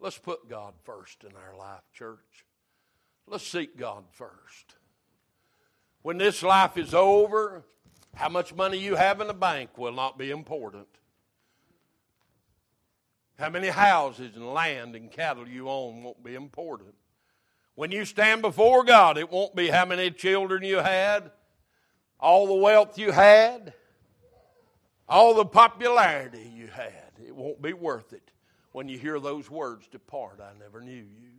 Let's 0.01 0.18
put 0.18 0.49
God 0.49 0.74
first 0.85 1.24
in 1.24 1.31
our 1.31 1.57
life, 1.57 1.83
church. 1.93 2.45
Let's 3.26 3.47
seek 3.47 3.76
God 3.76 4.05
first. 4.12 4.76
When 6.03 6.18
this 6.18 6.42
life 6.42 6.76
is 6.76 6.94
over, 6.94 7.64
how 8.14 8.28
much 8.28 8.55
money 8.55 8.78
you 8.78 8.96
have 8.96 9.20
in 9.20 9.26
the 9.26 9.34
bank 9.34 9.76
will 9.76 9.92
not 9.92 10.18
be 10.18 10.30
important. 10.30 10.86
How 13.38 13.51
many 13.51 13.68
houses 13.68 14.34
and 14.34 14.53
land 14.53 14.96
and 14.96 15.11
cattle 15.11 15.46
you 15.46 15.68
own 15.68 16.03
won't 16.03 16.24
be 16.24 16.34
important. 16.34 16.94
When 17.76 17.92
you 17.92 18.05
stand 18.05 18.42
before 18.42 18.82
God, 18.84 19.18
it 19.18 19.30
won't 19.30 19.55
be 19.55 19.68
how 19.68 19.84
many 19.84 20.11
children 20.11 20.64
you 20.64 20.78
had, 20.78 21.30
all 22.18 22.49
the 22.49 22.55
wealth 22.55 22.99
you 22.99 23.12
had, 23.12 23.72
all 25.09 25.34
the 25.34 25.44
popularity 25.44 26.51
you 26.57 26.66
had. 26.66 27.12
It 27.24 27.34
won't 27.34 27.62
be 27.62 27.72
worth 27.72 28.12
it 28.12 28.32
when 28.72 28.88
you 28.88 28.99
hear 28.99 29.18
those 29.20 29.51
words 29.51 29.88
Depart, 29.88 30.40
I 30.40 30.59
never 30.59 30.80
knew 30.80 30.92
you. 30.92 31.30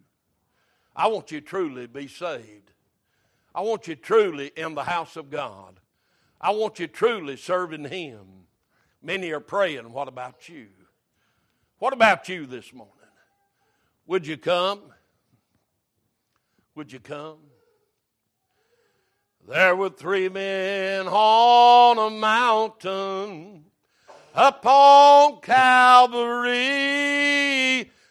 I 0.95 1.07
want 1.07 1.32
you 1.32 1.41
truly 1.41 1.84
to 1.84 1.88
be 1.88 2.07
saved. 2.07 2.72
I 3.54 3.62
want 3.62 3.88
you 3.88 3.95
truly 3.95 4.52
in 4.56 4.76
the 4.76 4.84
house 4.84 5.16
of 5.16 5.30
God. 5.30 5.80
I 6.39 6.52
want 6.52 6.80
you 6.80 6.88
truly 6.88 7.36
serving 7.36 7.86
Him. 7.86 8.26
Many 9.02 9.32
are 9.32 9.39
praying, 9.39 9.91
What 9.91 10.08
about 10.08 10.47
you? 10.50 10.68
What 11.80 11.93
about 11.93 12.28
you 12.30 12.45
this 12.45 12.74
morning? 12.74 12.93
Would 14.06 14.28
you 14.28 14.38
come? 14.38 14.82
Would 16.76 16.91
you 16.91 17.00
come? 17.00 17.38
There 19.47 19.76
were 19.76 19.89
three 19.89 20.30
men 20.30 21.08
on 21.08 21.97
a 21.97 22.10
mountain 22.16 23.66
upon 24.36 25.41
Calvary. 25.41 26.60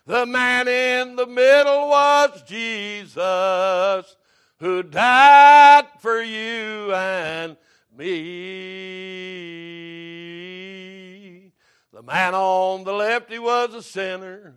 The 0.06 0.26
man 0.26 0.66
in 0.66 1.16
the 1.16 1.26
middle 1.26 1.88
was 1.88 2.42
Jesus 2.42 4.16
who 4.60 4.82
died 4.82 5.86
for 6.00 6.20
you 6.22 6.92
and 6.92 7.56
me. 7.96 8.08
The 11.92 12.02
man 12.02 12.34
on 12.34 12.84
the 12.84 12.92
left, 12.92 13.30
he 13.30 13.38
was 13.38 13.74
a 13.74 13.82
sinner. 13.82 14.54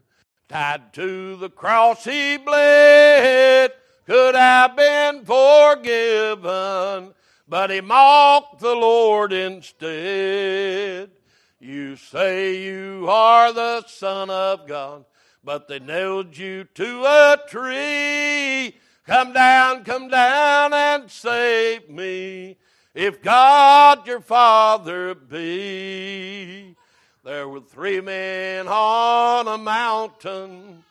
Tied 0.49 0.93
to 0.93 1.35
the 1.37 1.49
cross, 1.49 2.03
he 2.03 2.37
bled. 2.37 3.71
Could 4.05 4.35
have 4.35 4.75
been 4.75 5.23
forgiven, 5.23 7.13
but 7.47 7.69
he 7.69 7.81
mocked 7.81 8.59
the 8.59 8.75
Lord 8.75 9.31
instead. 9.31 11.11
You 11.59 11.95
say 11.95 12.63
you 12.63 13.07
are 13.07 13.53
the 13.53 13.85
Son 13.87 14.29
of 14.29 14.67
God, 14.67 15.05
but 15.43 15.67
they 15.67 15.79
nailed 15.79 16.35
you 16.35 16.63
to 16.63 17.03
a 17.05 17.37
tree. 17.47 18.75
Come 19.05 19.33
down, 19.33 19.83
come 19.83 20.09
down 20.09 20.73
and 20.73 21.09
save 21.09 21.89
me. 21.89 22.57
If 22.93 23.21
God 23.21 24.05
your 24.05 24.19
Father 24.21 25.15
be. 25.15 26.75
There 27.23 27.47
were 27.47 27.61
three 27.61 28.01
men 28.01 28.67
on 28.67 29.47
a 29.47 29.57
mountain 29.57 30.83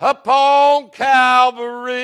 upon 0.00 0.90
Calvary. 0.90 2.02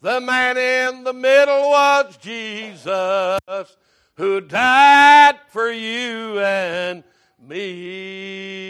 The 0.00 0.20
man 0.20 0.56
in 0.56 1.04
the 1.04 1.12
middle 1.12 1.70
was 1.70 2.16
Jesus 2.18 3.76
who 4.16 4.40
died 4.40 5.38
for 5.48 5.70
you 5.70 6.38
and 6.40 7.02
me. 7.46 8.66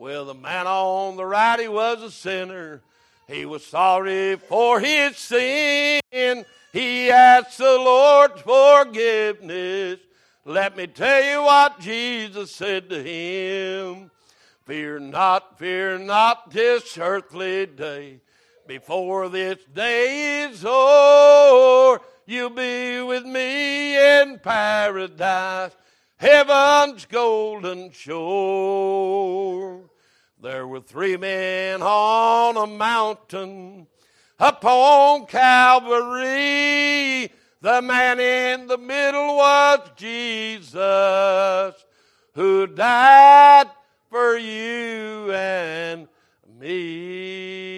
Well, 0.00 0.24
the 0.24 0.32
man 0.32 0.66
on 0.66 1.18
the 1.18 1.26
right, 1.26 1.60
he 1.60 1.68
was 1.68 2.02
a 2.02 2.10
sinner. 2.10 2.80
He 3.28 3.44
was 3.44 3.66
sorry 3.66 4.36
for 4.36 4.80
his 4.80 5.18
sin. 5.18 6.00
He 6.72 7.10
asked 7.10 7.58
the 7.58 7.64
Lord's 7.64 8.40
forgiveness. 8.40 10.00
Let 10.46 10.74
me 10.74 10.86
tell 10.86 11.22
you 11.22 11.42
what 11.42 11.80
Jesus 11.80 12.50
said 12.50 12.88
to 12.88 13.02
him. 13.02 14.10
Fear 14.64 15.00
not, 15.00 15.58
fear 15.58 15.98
not 15.98 16.50
this 16.50 16.96
earthly 16.96 17.66
day. 17.66 18.22
Before 18.66 19.28
this 19.28 19.62
day 19.64 20.44
is 20.44 20.64
o'er, 20.64 22.00
you'll 22.24 22.48
be 22.48 23.02
with 23.02 23.26
me 23.26 23.98
in 24.22 24.38
paradise, 24.38 25.72
heaven's 26.20 27.06
golden 27.06 27.90
shore. 27.92 29.80
There 30.42 30.66
were 30.66 30.80
three 30.80 31.16
men 31.16 31.80
on 31.80 32.58
a 32.58 32.66
mountain 32.66 33.86
upon 34.38 35.24
Calvary. 35.26 36.32
The 37.62 37.80
man 37.80 38.20
in 38.20 38.66
the 38.66 38.76
middle 38.76 39.36
was 39.36 39.80
Jesus 39.96 41.74
who 42.34 42.66
died 42.66 43.68
for 44.10 44.36
you 44.36 45.32
and 45.32 46.06
me. 46.58 47.70